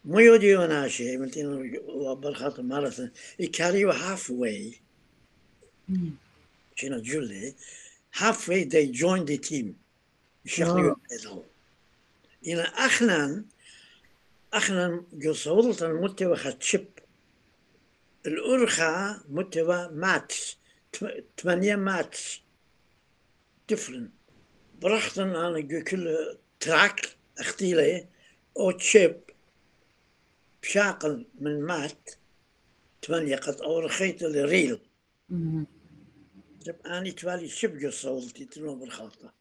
[0.09, 1.79] Moyo Dionashi, meteen
[2.21, 3.11] wat gaat de marathon.
[3.37, 4.79] Ik carry you halfway.
[5.85, 6.17] Mm.
[6.73, 7.55] You know, Julie.
[8.09, 9.75] Halfway they join the team.
[10.45, 11.43] يشغلوا بينهم
[12.45, 13.45] إلى أخنا
[14.53, 16.85] أخنا جسولت المتوى خدشب
[18.25, 20.57] الأرخى متوى ماتس
[21.37, 22.41] 8 ماتس
[23.67, 24.09] تفرن
[24.81, 28.07] برختن أنا جو كل تراك أختيلة
[28.57, 29.28] أو chip
[30.63, 32.09] بشاقل من مات
[33.05, 34.79] ثمانية قد أورخيت الريل
[36.65, 39.33] جب أني توالي شب جو صولتي تنو بالخاطة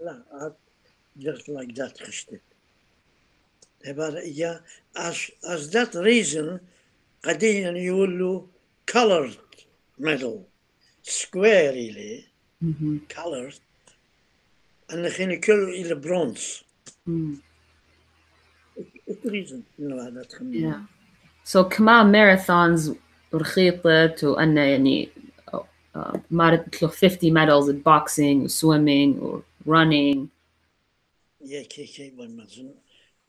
[0.00, 0.54] لا هاد
[1.18, 2.40] just like that خشتت
[3.84, 4.64] عبارة إياه
[4.96, 6.60] as, as that reason
[7.24, 8.46] قديا يقولوا
[8.90, 9.64] colored
[10.00, 10.38] medal
[11.02, 12.24] square إلي
[13.08, 13.54] colored.
[14.92, 16.62] أن خيني كل إلى برونز
[19.10, 20.76] التوريزم إنه هذا تخمين yeah.
[21.52, 22.90] So كمان marathons
[23.34, 25.08] رخيطت وأن يعني
[26.30, 30.28] مارت له 50 medals in boxing و swimming و running.
[31.40, 32.12] يك يك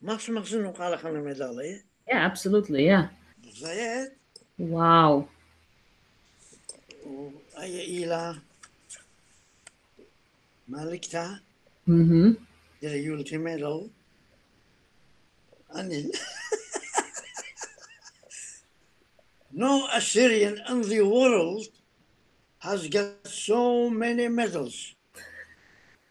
[0.02, 1.86] ما في مخزون وقال خلنا ميدالية.
[2.10, 3.06] Yeah absolutely yeah.
[3.54, 4.14] زيت
[4.60, 5.26] واو
[7.06, 8.36] وأي إلى
[10.68, 11.42] مالكتها
[11.90, 12.34] أها
[12.84, 13.24] mm-hmm.
[13.24, 14.01] the medal.
[15.76, 16.12] عن
[19.54, 21.68] no Assyrian in the world
[22.60, 24.96] has got so many medals.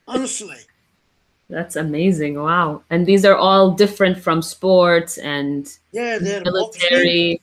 [0.07, 0.59] Honestly.
[1.49, 2.35] That's amazing.
[2.41, 2.83] Wow.
[2.91, 7.41] And these are all different from sports and yeah, they're military.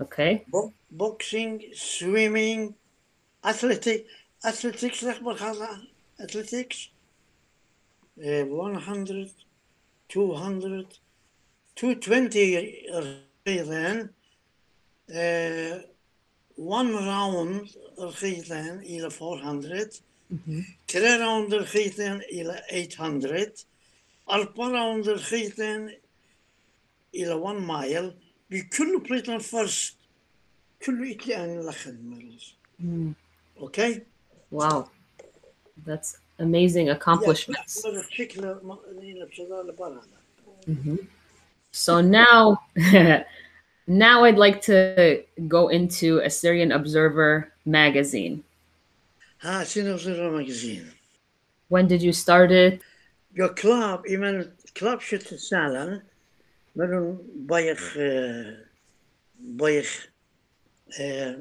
[0.00, 0.44] Boxing, okay.
[0.48, 2.74] Bo- boxing, swimming,
[3.44, 4.06] athletic,
[4.44, 6.88] athletics, athletics,
[8.24, 9.30] uh, 100,
[10.08, 10.98] 200,
[11.75, 12.29] 220
[12.93, 14.09] رخيصين,
[15.09, 15.81] uh,
[16.57, 19.89] one round رخيصين إلى 400,
[20.87, 23.53] three round رخيصين إلى 800,
[24.31, 25.97] أربع راوند رخيصين
[27.15, 28.13] إلى 1 مايل
[28.51, 29.95] بكل بليتون فيرست
[30.85, 33.13] كله يتلقى الأخذ ميدلز Mm.
[33.57, 34.01] أوكي؟
[34.53, 34.83] wow
[35.87, 38.81] that's amazing accomplishments شكله
[41.72, 42.60] So now,
[43.86, 48.44] now I'd like to go into Assyrian Observer magazine.
[49.42, 50.92] Ah, Assyrian Observer magazine.
[51.68, 52.82] When did you start it?
[53.34, 56.02] Your club, even club should salon,
[56.76, 58.60] meron bayag uh,
[59.56, 59.88] bayag
[61.00, 61.40] uh,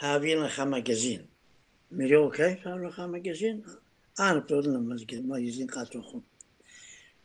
[0.00, 1.26] having a magazine.
[1.94, 3.60] מיליון כיף היה לך מגזין?
[4.20, 6.20] אה, נפלו magazine, מגזין קטוחו.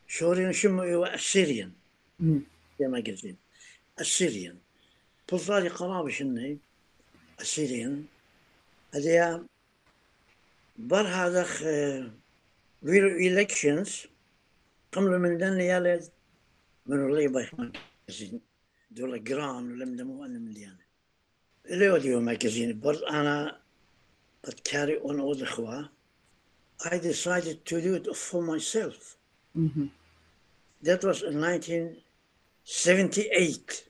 [0.08, 1.87] שאורים שמו היו Assyrian.
[2.80, 3.36] زي ما قلت
[4.00, 4.58] السيريان.
[5.30, 6.58] بوزاري قرابي شني
[7.42, 8.06] السيريان.
[8.94, 9.46] هذه
[10.78, 11.48] بر هذا
[12.84, 14.08] ويلو إلكشنز
[14.92, 16.10] قملوا من دن يالد
[16.86, 18.42] من ولي باش ماجازين
[18.92, 20.86] دول جران ولا مدمو أنا مليانة
[21.66, 23.62] اللي وديو ماجازين بر أنا
[24.44, 25.90] قد كاري أون أود أخوة
[26.80, 29.18] I decided to do it for myself.
[29.56, 29.88] Mm -hmm.
[30.86, 32.07] That was in 19
[32.68, 33.84] 1978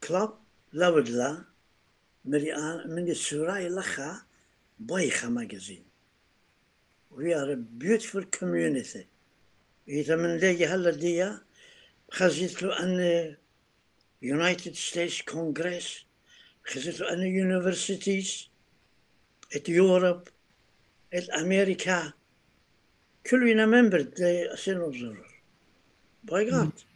[0.00, 0.30] club
[0.72, 1.44] لابدلا
[2.86, 4.22] من السوراي لخا
[4.78, 5.84] بايخة magazine
[7.10, 9.06] we are a beautiful community
[9.88, 11.38] إذا من لقي هلا دي
[12.10, 13.36] خزيت له أن
[14.22, 16.04] United States Congress
[16.64, 18.48] خزيت له أن universities
[19.54, 20.28] at Europe
[21.14, 22.12] at America
[23.30, 25.26] كلنا member أسين observer
[26.24, 26.93] by God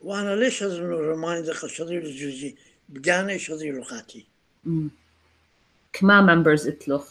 [0.00, 2.54] وأنا ليش هذا reminder شضير الجوزي
[2.88, 4.26] بقانا شضير لقاتي
[4.66, 4.90] Mm.
[5.92, 7.08] Kma members itloch.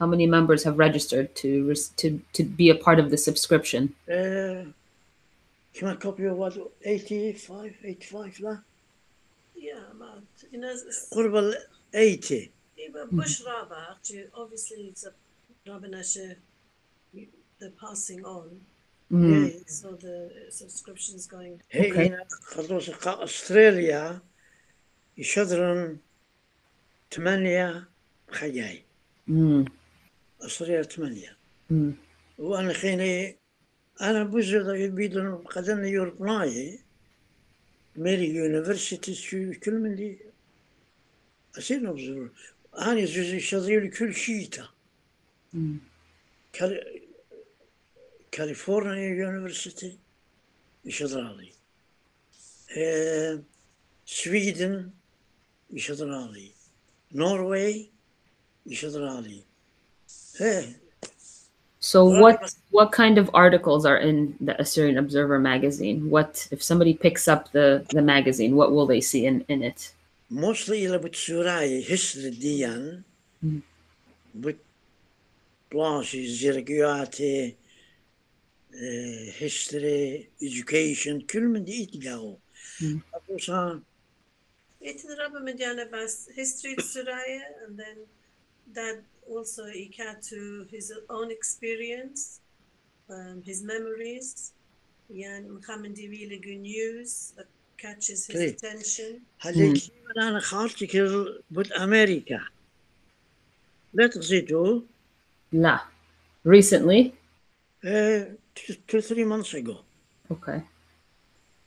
[0.00, 3.94] How many members have registered to res- to to be a part of the subscription?
[4.08, 4.66] Uh,
[5.74, 8.58] كما كوبي what 85 85 لا
[9.56, 11.54] Yeah, but you know, it's, قرب ال
[11.94, 15.12] 80 it's Bush Rabba, actually, obviously, it's a
[15.70, 16.36] Rabbi Nashe,
[17.60, 18.48] they're passing on,
[19.11, 19.51] Mm.
[19.69, 21.59] so the subscription's going.
[21.71, 21.97] هي Okay.
[21.97, 24.19] هنا خلص قا- استراليا
[25.17, 25.97] يشذرن
[27.11, 27.89] ثمانية
[28.31, 28.83] خياي
[29.29, 29.69] Mm.
[30.41, 31.37] استراليا ثمانية
[31.71, 31.73] Mm.
[32.37, 33.35] وأنا خيني
[34.01, 36.79] أنا بوزر بيدن يوربناي
[37.95, 40.17] ميري يونيفرسيتي شو كل من دي
[41.57, 42.29] أصير نبزر
[42.77, 44.67] أنا زوزي شذير كل شيتا
[45.55, 45.57] Mm.
[48.35, 49.97] California University
[50.85, 51.51] Ishadali.
[52.75, 53.37] Uh,
[54.03, 54.91] Sweden
[55.73, 56.51] Ishadali.
[57.13, 57.89] Norway
[58.67, 59.41] Ishadali.
[60.37, 60.75] Hey.
[61.05, 61.09] Eh.
[61.79, 66.09] So what what kind of articles are in the Assyrian Observer magazine?
[66.09, 69.93] What if somebody picks up the, the magazine, what will they see in, in it?
[70.29, 73.05] Mostly Labutsurai, history Dian,
[74.33, 74.59] but mm-hmm.
[75.69, 77.55] Blanche, Zirguate,
[78.74, 82.36] بلاشي زرقياتي history education كل من دي يتلاقوا
[82.82, 83.00] مم.
[83.14, 83.82] أبوسان
[84.82, 87.98] It's the Rabbi Mediana Bas history to Suraya, and then
[88.72, 88.96] that
[89.28, 92.40] also he had to his own experience,
[93.10, 94.52] um, his memories.
[95.10, 97.48] Yan Muhammad really good news that
[97.78, 98.52] catches his Okay.
[98.54, 99.22] attention.
[99.40, 99.82] هذيك
[100.16, 102.40] أنا خالتي كل بت أمريكا
[103.94, 104.82] لا تغزيتو
[105.52, 105.76] La.
[106.44, 107.12] Recently?
[107.84, 108.24] eh,
[108.55, 109.77] two two, three months ago
[110.31, 110.61] Okay.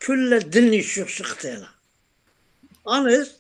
[0.07, 1.69] كل الدنيا شو شختينا
[2.89, 3.31] honest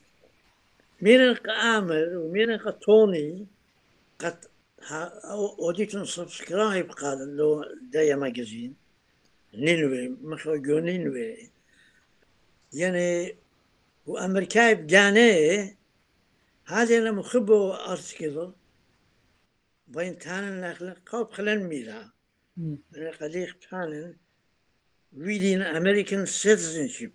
[1.03, 3.46] ميرن قامر وميرن قطوني
[4.18, 4.44] قد
[5.59, 8.74] اوديتون سبسكرايب قال لو دايا ماجازين
[9.55, 11.51] نينوي مخرجو نينوي
[12.72, 13.36] يعني
[14.07, 15.76] وامريكاي بجاني
[16.64, 18.53] هذا أنا مخبو ارتكضو
[19.88, 22.11] بين تانن نخل قوب خلن ميلا
[22.59, 22.74] Hmm.
[25.14, 27.12] Reading American citizenship.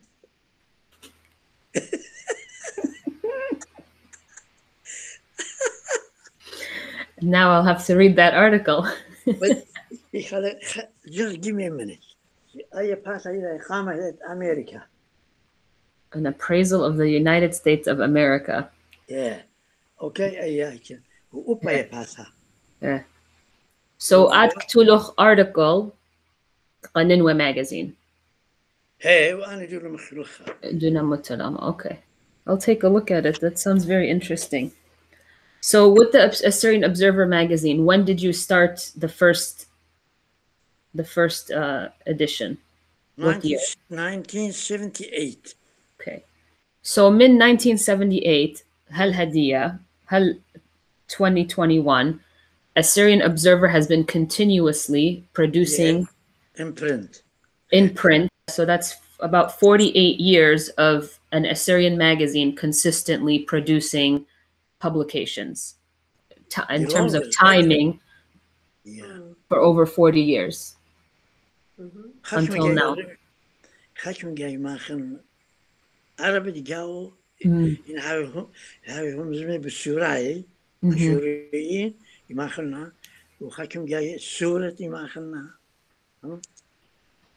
[7.21, 8.87] now I'll have to read that article.
[9.25, 9.67] but
[11.11, 11.99] just give me a minute.
[14.29, 14.85] America.
[16.13, 18.69] An appraisal of the United States of America.
[19.09, 19.41] Yeah.
[19.99, 20.55] Okay.
[20.55, 20.97] Yeah.
[22.81, 23.03] Yeah.
[24.02, 25.92] So ad ktuluch article
[26.94, 27.94] قننوة magazine.
[28.98, 30.46] Hey, وأنا جول مخلوخها.
[30.62, 31.62] Duna Mutalama.
[31.62, 31.98] Okay.
[32.46, 33.40] I'll take a look at it.
[33.40, 34.72] That sounds very interesting.
[35.60, 39.66] So, with the Assyrian Observer magazine, when did you start the first,
[40.94, 42.58] the first uh, edition?
[43.16, 43.58] What year?
[43.88, 45.54] 1978.
[46.00, 46.24] Okay.
[46.82, 50.34] So, min 1978, Hal Hadiya, Hal
[51.08, 52.20] 2021,
[52.75, 56.05] Assyrian Observer has been continuously producing yeah.
[57.71, 58.29] in print.
[58.49, 64.25] So that's about 48 years of an Assyrian magazine consistently producing
[64.79, 65.75] publications
[66.49, 67.99] T- in terms of timing
[68.83, 69.19] yeah.
[69.47, 70.75] for over 40 years
[71.79, 72.35] mm-hmm.
[72.35, 72.95] until now.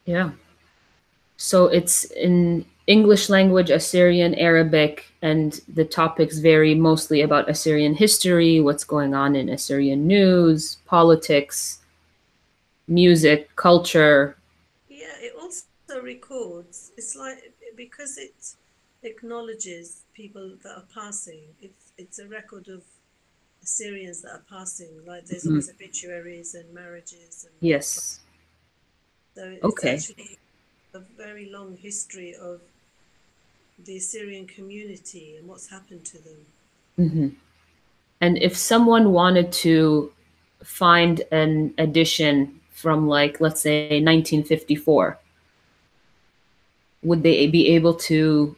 [0.04, 0.30] Yeah.
[1.36, 8.60] So it's in English language, Assyrian, Arabic, and the topics vary mostly about Assyrian history,
[8.60, 11.80] what's going on in Assyrian news, politics,
[12.86, 14.36] music, culture.
[14.88, 16.92] Yeah, it also records.
[16.96, 18.54] It's like because it
[19.02, 21.42] acknowledges people that are passing.
[21.60, 22.82] It's it's a record of
[23.66, 24.92] Assyrians that are passing.
[25.04, 25.50] Like there's Mhm.
[25.50, 28.20] always obituaries and marriages, and Yes.
[29.34, 29.94] so it's Okay.
[29.94, 30.38] actually
[30.94, 32.60] a very long history of
[33.84, 36.46] the Assyrian community and what's happened to them.
[36.96, 37.28] hmm
[38.20, 40.12] And if someone wanted to
[40.64, 45.18] find an edition from, like, let's say 1954,
[47.02, 48.56] would they be able to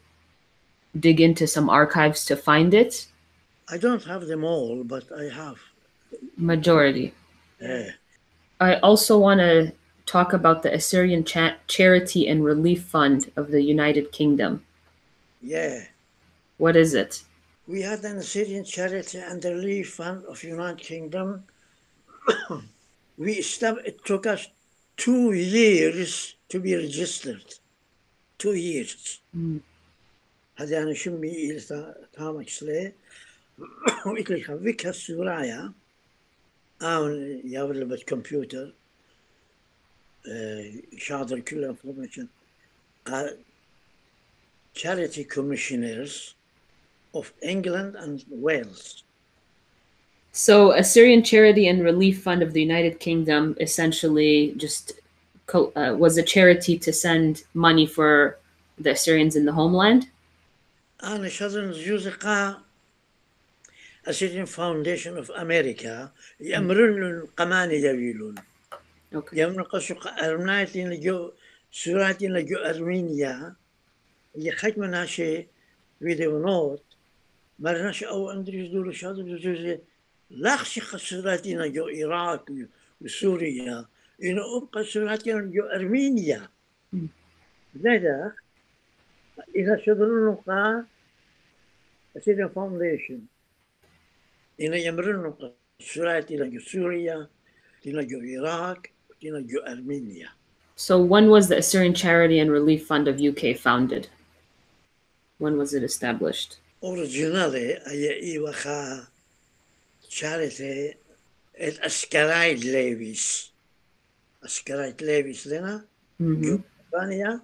[0.98, 3.06] dig into some archives to find it?
[3.69, 5.57] I don't have them all but I have
[6.37, 7.13] Majority.
[7.61, 7.89] yeah.
[8.59, 9.73] I also want to
[10.05, 14.51] talk about the Assyrian Cha- Charity and Relief Fund of the United Kingdom.
[15.41, 15.77] yeah
[16.57, 17.23] What is it?
[17.73, 21.27] We had an Assyrian charity and the relief fund of United Kingdom.
[23.17, 24.41] we estab- it took us
[24.97, 27.45] two years to be registered.
[28.37, 29.19] Two years.
[29.35, 29.59] Mm.
[30.57, 32.93] هذا أنا شمي إلى تامك سلي
[34.14, 35.72] ik have ik heb Soraya
[36.78, 37.40] aan
[38.04, 38.72] computer.
[40.96, 42.28] شاطر كل انفورميشن
[44.74, 46.34] charity commissioners
[47.12, 49.02] of England and Wales.
[50.32, 54.92] So, Assyrian charity and relief fund of the United Kingdom essentially just
[55.52, 58.38] uh, was a charity to send money for
[58.78, 60.06] the Syrians in the homeland.
[61.02, 62.67] أنا شاطر نزيوزقا
[64.08, 68.34] اسيتين فاونديشن اوف أمريكا يامرن القمان يويلون
[69.14, 69.40] أوكي.
[69.40, 71.32] يمن قصو ارمناتين لجو
[71.72, 73.54] سوراتين لجو أرمينيا.
[74.36, 75.06] اللي خيت منها
[75.98, 76.84] فيديو نوت.
[77.58, 79.78] مرناش أو أندريس دولو شادو دوزي
[80.30, 82.44] لاخشي خسراتين لجو العراق
[83.00, 83.86] وسوريا.
[84.22, 86.48] إنه أبقى سوراتين لجو أرمينيا.
[87.74, 88.32] لذا
[89.56, 90.84] إذا شدرون قا
[92.16, 93.20] أسير فاونديشن
[100.76, 104.08] So when was the Assyrian Charity and Relief Fund of UK founded?
[105.38, 106.58] When was it established?
[106.82, 109.06] Originally, it was
[110.08, 110.94] charity
[111.58, 113.50] at Askarite Levies.
[114.44, 115.84] Askarite Levies لنا
[116.20, 117.40] جوبانيا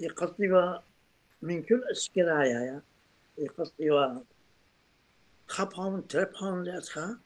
[0.00, 0.82] يقطبها
[1.42, 2.82] من كل أسكرايا
[3.38, 4.22] يقطبها
[5.46, 7.18] Kapağımın trepağını yatka.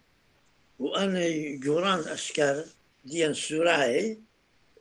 [0.79, 1.25] Bu anı
[1.65, 2.57] yuran asker
[3.09, 4.19] diyen sürahi.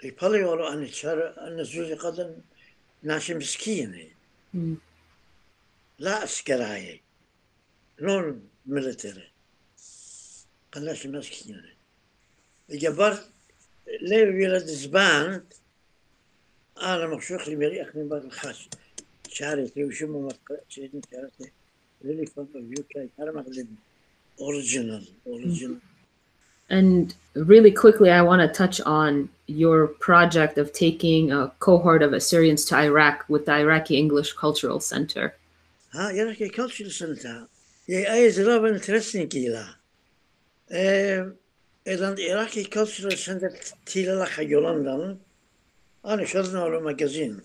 [0.03, 2.43] Yapalıyor anı çarı anı züzi kadın
[3.03, 4.17] naşı miskini.
[5.99, 7.01] لا عسكراية
[8.01, 9.31] نون ملتري
[10.71, 11.73] قلاش مسكينة
[12.69, 13.13] جبر
[14.01, 15.43] لي ولد زبان
[16.81, 18.69] أنا مخشوق لي بريق من بعد الخاص
[19.29, 21.51] شارتي وشمو çeydin شريتني شارتي
[22.02, 23.66] really fun of you guys أنا مغلب
[24.40, 25.76] original original
[26.70, 32.14] And really quickly, I want to touch on your project of taking a cohort of
[32.14, 35.34] Assyrians to Iraq with the Iraqi English Cultural Center.
[35.92, 37.48] ها يراكي culture center
[37.88, 39.74] يا أي زراب interesting كيلا
[41.86, 43.52] إذا Iraqi cultural center
[43.86, 45.18] تيلا لخا يولندن
[46.06, 47.40] أنا شرنا له ماجازين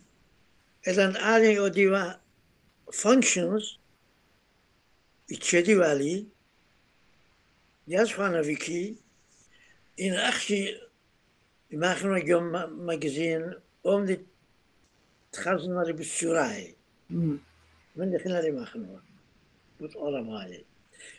[0.88, 2.14] إذا أنا أوديوا
[2.92, 3.78] functions
[5.33, 6.27] بتشدي بالي
[7.89, 8.97] يصفى نفيكي
[10.01, 10.81] إن أخشي
[11.71, 12.53] ماخنا يوم
[12.87, 13.55] مجزين
[13.87, 14.21] أم دي
[15.33, 16.77] تخزنا لي بالشراي
[17.97, 19.03] من دخلنا لي ماخنا
[19.83, 20.65] with Arabai.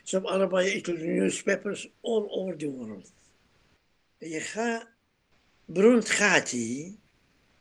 [0.04, 3.12] Some Arabai into the newspapers all over the world.
[4.18, 4.88] Je gaat
[5.64, 6.96] beroemd gaat hij.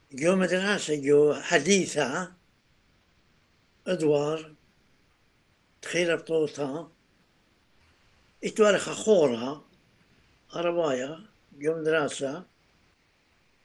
[0.08, 2.38] Jo met een asa, jo haditha.
[3.84, 4.52] Het waar.
[5.86, 6.92] خيرطوطها
[8.44, 9.66] اتوالي خخورة
[10.54, 11.20] عربايا
[11.58, 12.46] يوم دراسة.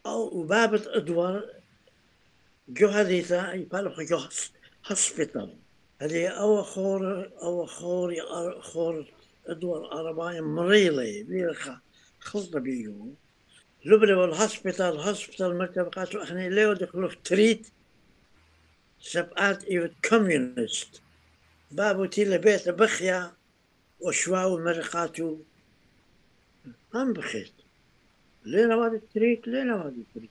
[0.06, 1.54] أو وبابة أدوار
[2.68, 4.20] جو هذيتا يبالو خجو
[4.84, 5.56] هسبيتال
[6.00, 8.14] هذي أو خور أو خور
[8.60, 9.06] خور
[9.46, 11.80] أدوار عربايا مريلي بيرخا
[12.20, 13.14] خلطة بيو.
[13.84, 17.62] لبلي والهسبيتال هسبيتال مركب قاتلو إحنا ليو دخلو في
[19.00, 21.02] سبقات ايو كوميونيست
[21.70, 23.32] بابو تي لبيت بخيا
[24.00, 25.38] وشوا ومرقاتو.
[26.94, 27.52] مەرقات بخيت
[28.44, 30.30] لين وادي تريك لين وادي تريك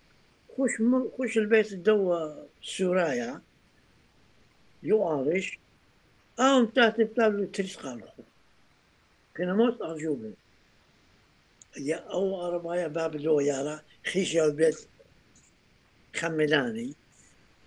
[0.57, 0.71] خوش
[1.17, 3.41] خوش البيت الدوا سورايا.
[4.83, 5.59] يعرش
[6.39, 8.07] أو تحت بتابلو تريس قالو
[9.37, 10.33] كنا موت أرجوبه
[11.77, 13.81] يا أو اربايا باب لو يارا.
[14.05, 14.87] خيش البيت
[16.15, 16.93] خملاني.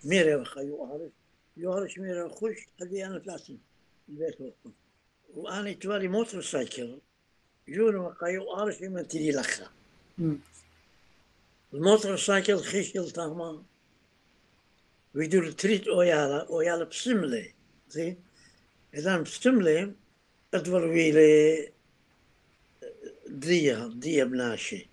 [0.05, 1.20] ميري وخيو ارش
[1.57, 3.59] يعرف ميري خوش هذه أنا فلاسن
[4.09, 4.73] البيت وقف
[5.35, 6.99] وأنا توالي موتور سايكل
[7.69, 9.71] جون وقا يعرف من تري لخا.
[11.75, 13.63] الموتور سايكل خيش يلتهما
[15.15, 17.55] ويدور تريد أويالا أويالا بسملي
[17.89, 18.17] زين
[18.95, 19.93] إذا بسملي
[20.55, 21.73] أدور ويلي
[23.29, 24.89] دية دية بناشي.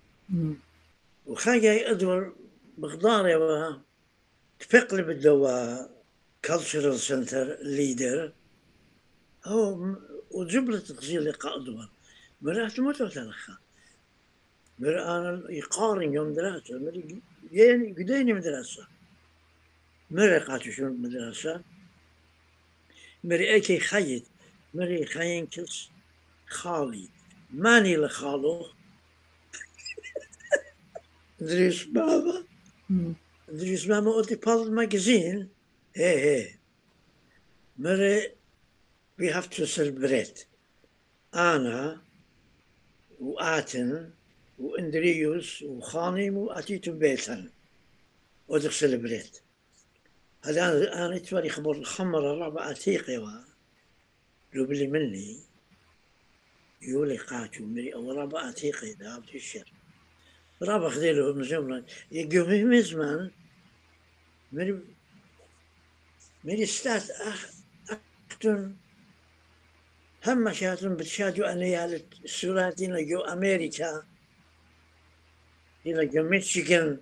[1.26, 2.36] وخاجة أدور
[2.78, 3.72] بغداري و
[4.60, 5.02] تفقلي
[6.37, 8.31] بالدوا كالتشرال سنتر ليدر
[9.45, 9.97] هو م-
[10.31, 11.89] وجبلة تغزيل لقاء أدور
[12.41, 13.57] مرات ما تلخا
[14.79, 17.03] مر أنا يقارن يوم دراسة مر
[17.51, 18.87] يعني قديني مدرسة
[20.11, 21.61] مر قاتو شو مدرسة
[23.23, 24.23] مر أكي خيط
[24.73, 25.89] مر خاين كلس
[26.47, 27.09] خالي
[27.53, 28.65] ماني لخالو
[31.39, 32.43] دريس بابا
[32.91, 33.15] Mm.
[33.49, 35.47] دريس بابا قلت بال
[35.94, 36.56] Hey, hey.
[37.76, 38.26] Mary,
[39.16, 40.46] we have to celebrate.
[41.32, 42.00] Anna,
[43.20, 44.10] وآتن
[44.58, 47.50] وإندريوس وخانم وأتيت بيتن
[48.48, 49.40] ودخ سلبريت
[50.44, 53.44] هذا أنا أنا تواري خبر الخمر الرابع الرابعة تيقوا
[54.54, 55.36] لبلي مني
[56.82, 59.72] يولي قاتو مري أو رابعة تيقي ذهب الشر
[60.62, 61.82] رابع خذي لهم زمرا
[62.12, 63.30] يقوم من
[64.52, 64.80] مري
[66.64, 67.50] ستات أخ
[68.30, 68.76] أختن
[70.26, 74.02] هم شاتن بتشادو أنا يالت السوراتين لجو أمريكا.
[75.86, 77.00] إلى جو ميشيغان.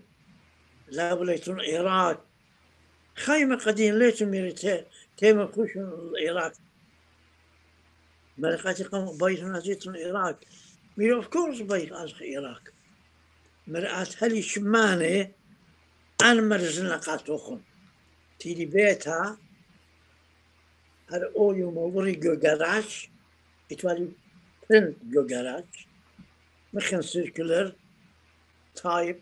[0.88, 2.26] لا بليتون العراق
[3.14, 4.54] خيمة قديم ليتون ميري
[5.16, 6.52] تيما خوشون العراق
[8.38, 10.40] ملقاتي قوم بيتون أزيتون العراق
[10.96, 12.62] ميري اوف كورس بيت أزخ العراق
[13.66, 15.32] مرآت هلي شمانة.
[16.22, 17.60] أنا مرزنا قاتوخن
[18.38, 19.36] Tiribeta
[21.12, 23.08] oyu oiumovuri gögaraç,
[23.70, 24.08] itvali
[24.68, 25.86] pen gögaraç,
[26.72, 27.72] mıkın sirküler,
[28.74, 29.20] tayyip,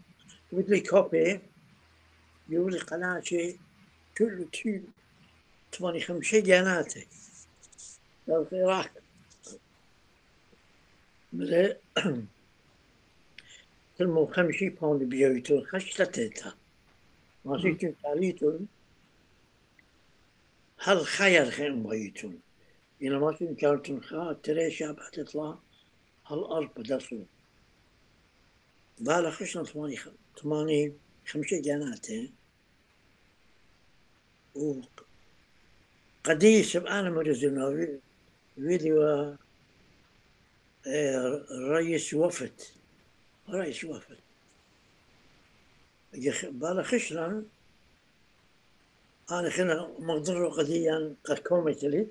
[0.52, 1.40] vidli kopi,
[2.48, 3.56] yuvri kanaçi,
[4.14, 4.82] küllü tüy,
[5.70, 7.04] tmani hımşe genate.
[8.26, 8.92] Yalkırak.
[11.32, 11.78] Bile
[13.96, 16.50] تلمو خمشي باوند بيوتون خشلة تيتا
[17.62, 18.68] که كنت عليتون
[20.86, 22.40] هل خير خير بغيتون؟
[23.02, 25.58] إلا ما كان كانت نخا تريشة بعد تطلع
[26.26, 27.24] هالأرض بدرسو
[29.00, 30.08] بالا خشنا ثمانية خ...
[30.42, 30.92] ثمانية
[31.26, 32.06] خمسة جنات
[34.54, 34.80] و
[36.24, 37.88] قديس أنا مرزنا
[38.56, 39.36] فيديو
[41.70, 42.60] رئيس وفد.
[43.48, 44.18] رئيس وفد.
[46.42, 47.44] بالا خشنا
[49.30, 52.06] أنا خنا مقدر قديا قد كومت لي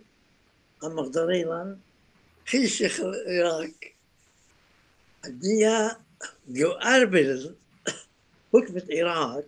[0.84, 1.78] أما مقدريلا
[2.46, 3.72] في شيخ العراق
[5.26, 5.98] الديا
[6.48, 7.56] جو أربل
[8.54, 9.46] حكمة العراق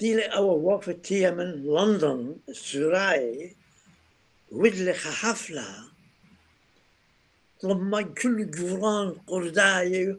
[0.00, 3.56] دي أول وقفة تيا من لندن السراي
[4.52, 5.88] ودلي حفلة
[7.64, 10.16] لما كل جوران قرداي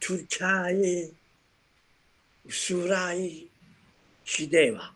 [0.00, 1.12] تركاي
[2.46, 3.46] وسوراي
[4.24, 4.95] شديوة مم.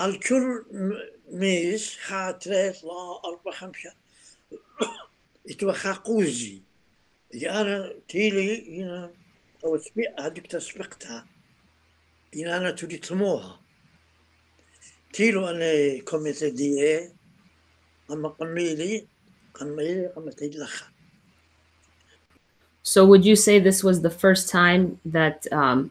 [0.00, 0.92] الكل م-
[1.38, 3.92] ميز خاطرات لا أربع خمسة
[5.50, 6.60] اتوخا قوزي
[7.34, 9.10] أنا تيلي هنا
[9.64, 11.26] أو سبيع هذيك تسبقتها
[12.36, 13.60] هنا أنا تريد تموها
[15.12, 17.12] تيلو أنا كوميتي دي إيه
[18.10, 19.06] أما قميلي
[19.54, 20.86] قميلي قمتي لخا
[22.82, 25.90] So would you say this was the first time that um,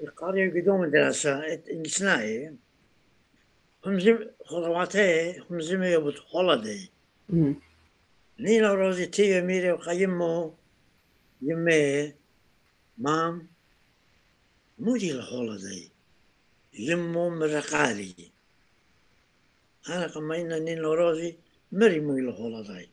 [0.00, 2.54] القرية قدوم دراسة إنسناي
[3.86, 6.90] همزم خلواتي همزم يبوت خلدي.
[8.38, 10.54] نينا روزي تي ميري وقيمو
[11.42, 12.12] يمي
[12.98, 13.48] مام
[14.78, 15.90] مودي الخلدي
[16.78, 18.14] يمو مرقالي.
[19.88, 21.36] أنا قمينا نينا روزي
[21.72, 22.88] مري مودي الخلدي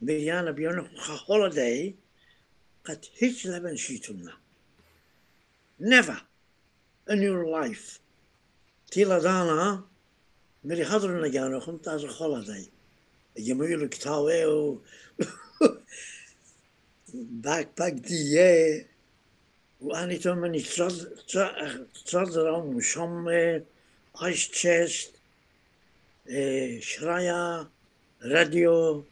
[0.00, 1.94] بيانا بيانا خلدي
[2.84, 4.45] قد هيت لبن شيتونا.
[5.78, 6.20] never
[7.08, 8.00] in your life.
[8.90, 9.84] Tila dana,
[10.64, 12.66] meri hadr na gano, chumt as a holiday.
[13.38, 14.80] Yemuilu ktaweo,
[17.42, 18.84] backpack die,
[19.82, 20.62] ואני טוב מני
[22.04, 23.26] צד רום שום
[24.20, 25.16] אייש צ'סט,
[26.80, 27.66] shraya,
[28.22, 29.02] radio,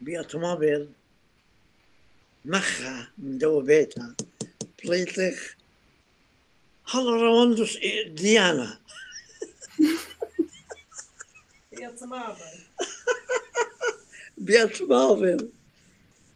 [0.00, 0.86] ביאת מוביל,
[2.44, 4.00] מחה, מדו ביתה.
[4.81, 5.55] من دو بيتها بليتخ
[6.85, 8.79] هلا رواندوس ديانا
[14.37, 15.49] بأوتوموبيل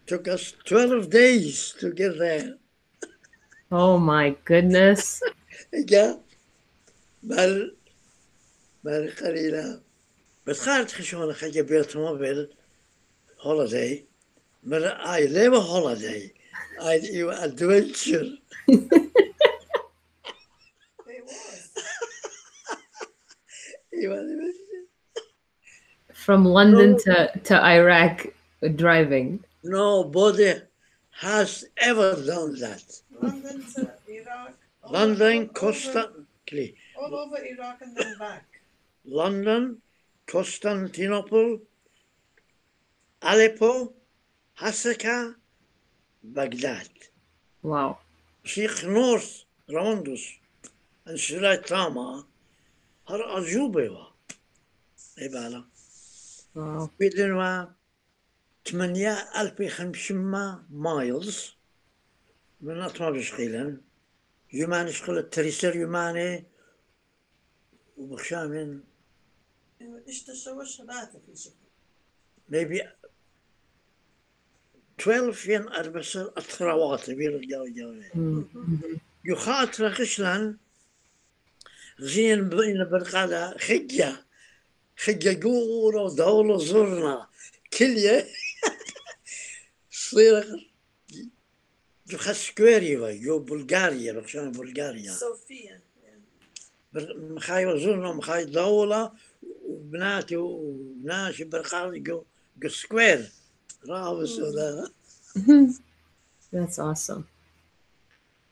[0.07, 2.57] took us 12 days to get there
[3.71, 5.21] Oh my goodness!
[5.73, 6.19] جا
[7.23, 7.75] بل
[8.83, 9.81] بل قليلا
[10.47, 12.49] بس خارج خشونة خجا بأوتوموبيل
[13.37, 14.03] holiday
[14.65, 16.34] but I live a holiday
[16.82, 18.26] I you adventure
[18.68, 18.90] It
[21.24, 21.70] was.
[23.92, 24.52] You adventure.
[26.12, 26.98] From London No.
[26.98, 28.26] to to Iraq
[28.74, 29.42] driving.
[29.62, 30.54] Nobody
[31.20, 32.84] has ever done that.
[33.22, 34.52] London to Iraq.
[34.90, 36.74] London, over- Constantly.
[36.98, 38.44] All over Iraq and then back.
[39.04, 39.80] London,
[40.26, 41.60] Constantinople,
[43.22, 43.92] Aleppo,
[44.60, 45.34] Hasaka,
[46.34, 46.88] بغداد
[47.62, 47.94] واو
[48.44, 49.22] شيخ نور
[49.70, 50.28] روندوس
[51.06, 52.24] ان انشلاي تاما
[53.08, 54.06] هر اجوبه وا
[55.18, 55.64] اي بالا
[56.54, 57.64] واو بيدن وا
[58.64, 61.56] 8500 مايلز
[62.60, 63.80] من اطما بشقيلن
[64.52, 66.44] يماني شقل التريسر يماني
[67.96, 68.84] وبخشامين
[70.08, 71.22] إيش تسوى شباتك
[72.48, 72.80] maybe
[74.96, 77.06] 12 arbeidssteder atrawat
[79.22, 80.58] Jo gaat teruggeslaan
[81.96, 84.24] zien in de barkada gidja
[84.94, 87.28] gidja goor dawla zorna
[87.68, 88.26] kilje
[90.10, 90.68] صغير
[92.06, 95.80] جو خسكويريفا جو بلغاريا بخشان بلغاريا صوفيا
[97.36, 99.12] مخاي وزرنا مخاي دولة
[99.64, 102.24] وبناتي وبناشي برقاري جو,
[102.56, 103.30] جو سكوير
[103.89, 104.87] راوس ولا
[106.53, 107.27] That's awesome.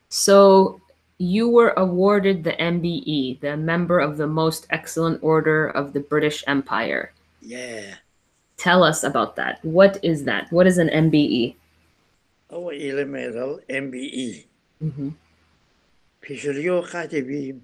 [0.08, 0.80] So
[1.18, 6.42] you were awarded the MBE, the Member of the Most Excellent Order of the British
[6.46, 7.12] Empire.
[7.42, 7.94] yeah
[8.56, 9.54] Tell us about that.
[9.64, 10.44] What is that?
[10.52, 10.92] What is an E?
[11.04, 11.54] MBE?
[12.52, 14.46] هو إلى ميدل ام بي اي
[14.84, 15.10] Mm-hmm.
[16.28, 17.58] بيشريو خاتبي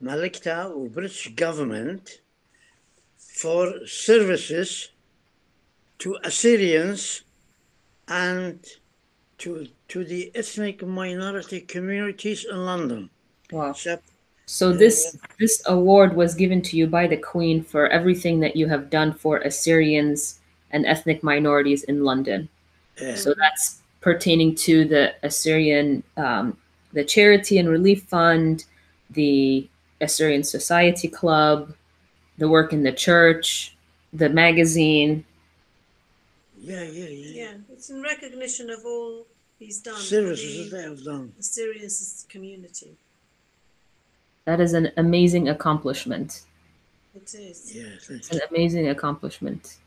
[0.00, 2.20] ملكتا وبريتش government
[3.18, 4.88] for services
[5.99, 7.23] to Assyrians
[8.07, 8.59] and
[9.39, 13.09] to to the ethnic minority communities in London.
[13.51, 13.71] Wow.
[13.71, 14.03] Except
[14.45, 18.67] So this this award was given to you by the Queen for everything that you
[18.67, 20.39] have done for Assyrians
[20.71, 22.49] and ethnic minorities in London.
[23.01, 26.57] uh, So that's pertaining to the Assyrian, um,
[26.93, 28.65] the Charity and Relief Fund,
[29.09, 29.67] the
[30.01, 31.73] Assyrian Society Club,
[32.37, 33.75] the work in the church,
[34.13, 35.25] the magazine.
[36.64, 37.42] yeah, yeah, yeah.
[37.42, 39.26] Yeah, it's in recognition of all
[39.58, 41.32] he's done for Services that the they have done.
[41.38, 41.88] Assyrian
[42.28, 42.96] community.
[44.44, 46.42] That is an amazing accomplishment.
[47.14, 47.74] It is.
[47.74, 49.78] Yes, It's an amazing accomplishment.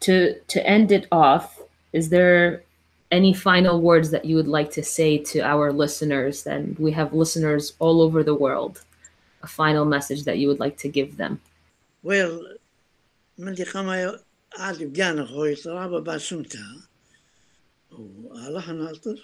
[0.00, 1.60] To to end it off,
[1.92, 2.62] is there
[3.10, 6.44] any final words that you would like to say to our listeners?
[6.44, 8.82] Then we have listeners all over the world.
[9.42, 11.40] A final message that you would like to give them.
[12.02, 12.56] Well,
[13.38, 14.18] من دي قما
[14.55, 16.87] عاد بجانا خوي طرابة باسمتها
[17.91, 19.19] والله ناطر.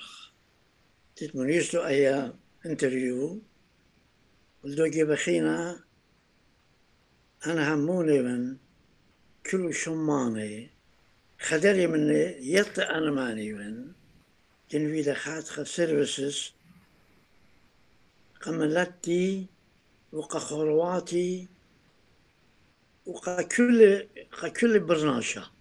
[1.16, 2.32] تتمن يسلو أي
[2.66, 3.42] انتريو
[4.64, 5.84] ولدوجي بخينا
[7.46, 8.58] أنا هموني من
[9.52, 10.70] كل شماني
[11.40, 12.80] خدري من يط
[13.18, 13.92] ماني من.
[14.72, 16.52] جنوي دخات خد سيرفيسز
[18.42, 19.46] قملتي
[20.12, 21.48] وقخرواتي.
[23.12, 25.52] وقا كل قا كل برناشة.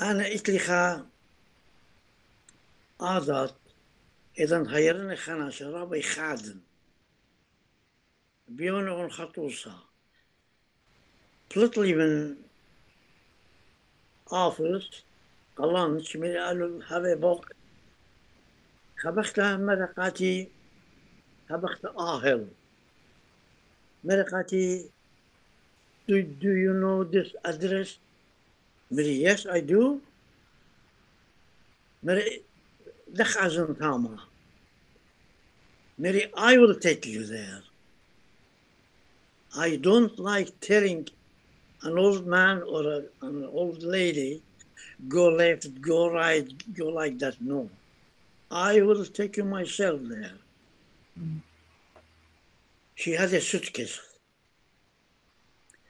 [0.00, 1.10] أنا إتلخا
[3.00, 3.54] آدات
[4.38, 6.60] إذا هيرني خنا شرابي خادن
[8.48, 9.84] بيون أون خطوصا
[11.56, 12.36] بلطلي من
[14.28, 15.04] آفرت
[15.56, 17.46] قلان شمي قالوا هذا بوق.
[18.98, 20.52] خبخت مرقاتي
[21.48, 22.48] خبخت آهل.
[24.04, 24.95] مرقاتي
[26.06, 27.98] do, do you know this address?
[28.90, 30.00] Mary, yes, I do.
[32.02, 32.42] Mary,
[35.98, 37.62] Mary, I will take you there.
[39.56, 41.08] I don't like telling
[41.82, 44.42] an old man or a, an old lady,
[45.08, 47.40] go left, go right, go like that.
[47.40, 47.70] No.
[48.50, 50.38] I will take you myself there.
[51.18, 51.40] Mm.
[52.94, 54.00] She had a suitcase.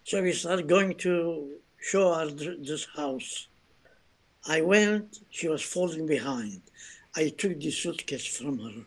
[0.06, 3.48] So we started going to show her this house.
[4.46, 6.62] I went, she was falling behind.
[7.16, 8.82] I took the suitcase from her.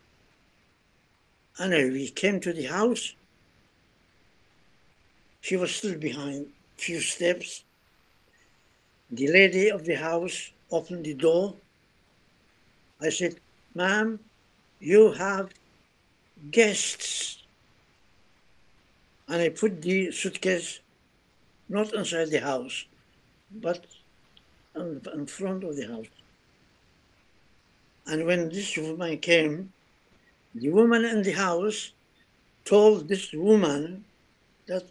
[1.58, 3.12] And we came to the house.
[5.42, 6.46] She was still behind,
[6.78, 7.64] a few steps.
[9.10, 11.54] The lady of the house opened the door.
[12.98, 13.34] I said,
[13.74, 14.20] Ma'am,
[14.78, 15.50] you have
[16.50, 17.42] guests.
[19.28, 20.80] And I put the suitcase
[21.70, 22.84] not inside the house,
[23.50, 23.86] but
[24.74, 26.06] in front of the house.
[28.06, 29.72] And when this woman came,
[30.54, 31.92] the woman in the house
[32.64, 34.04] told this woman
[34.66, 34.84] that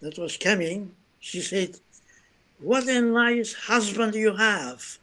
[0.00, 1.78] that was coming, she said,
[2.60, 4.98] What a nice husband you have.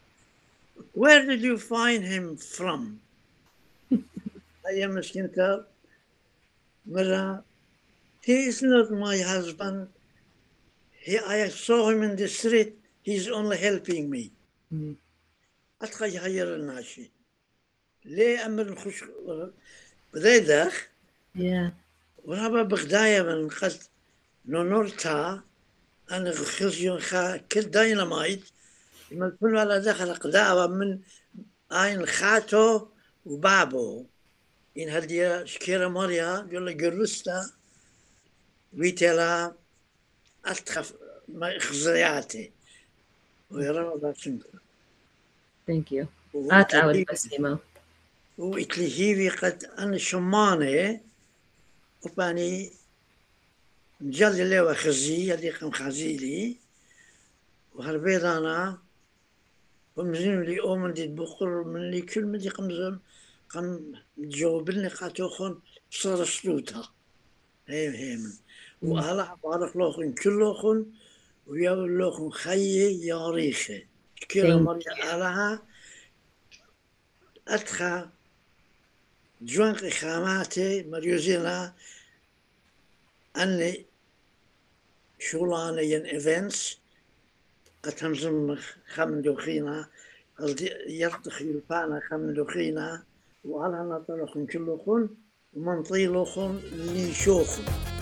[0.93, 2.99] Where did you find him from?
[3.91, 5.65] I am Skinta.
[6.85, 7.43] Mara,
[8.21, 9.87] he is not my husband.
[11.05, 12.71] He, I saw him in the street.
[13.07, 14.31] He's only helping me.
[14.73, 14.95] Mm.
[15.81, 17.11] أتخي يغير الناشي
[18.05, 19.03] ليه أمر نخش
[20.13, 20.87] بدايدخ
[21.37, 21.71] Yeah.
[22.23, 23.77] ورابا بغدايا من قد
[24.45, 25.41] نونورتا
[26.11, 28.43] أنا خلص خا كل داينامايت
[29.11, 30.99] من كل على دخل قداوة من
[31.71, 32.87] آين خاتو
[33.25, 34.05] وبابو
[34.77, 37.51] إن هدي شكيرا ماريا يقول لك جرستا
[38.77, 39.55] ويتلا
[40.45, 40.93] أتخف
[41.27, 42.51] ما خزياتي
[43.51, 44.49] ويرى باسمتا
[45.67, 46.07] Thank you.
[46.33, 47.59] Awad Basimo.
[48.37, 51.01] وإتلهيبي قد أنا شمانة
[52.05, 52.71] وباني
[54.01, 56.57] مجلي لي وخزي هذي قم خزيلي
[57.75, 58.77] وهربيت أنا
[59.95, 62.99] ومزين لي أومن دي بقر من لي كل مدي قم
[63.49, 65.59] قم جاوبني قاتوخن
[65.91, 66.89] صار سلوتا
[67.67, 68.37] هيم هيم
[68.91, 70.85] وهلا بارك لوخن كلوخن
[71.47, 73.85] ويا لوخن خيي يا ريخي.
[74.31, 75.61] كلا Thank مريا ألها
[77.47, 78.09] أتخا
[79.41, 81.73] جوانق خاماتي مريوزينا
[83.37, 83.85] أني
[85.19, 86.77] شغلانة ين إيفنتس
[87.83, 88.57] قد همزم
[88.87, 89.87] خمن دوخينا
[90.39, 93.03] قد يرتخي البانا خمن دوخينا
[93.45, 95.09] وعلى نطلقن كلخن
[95.53, 97.94] ومنطيلخن ليشوخن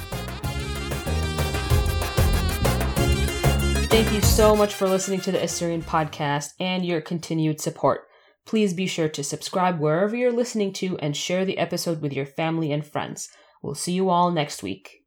[3.93, 8.07] Thank you so much for listening to the Assyrian podcast and your continued support.
[8.43, 12.25] Please be sure to subscribe wherever you're listening to and share the episode with your
[12.25, 13.29] family and friends.
[13.61, 15.02] We'll see you all next week.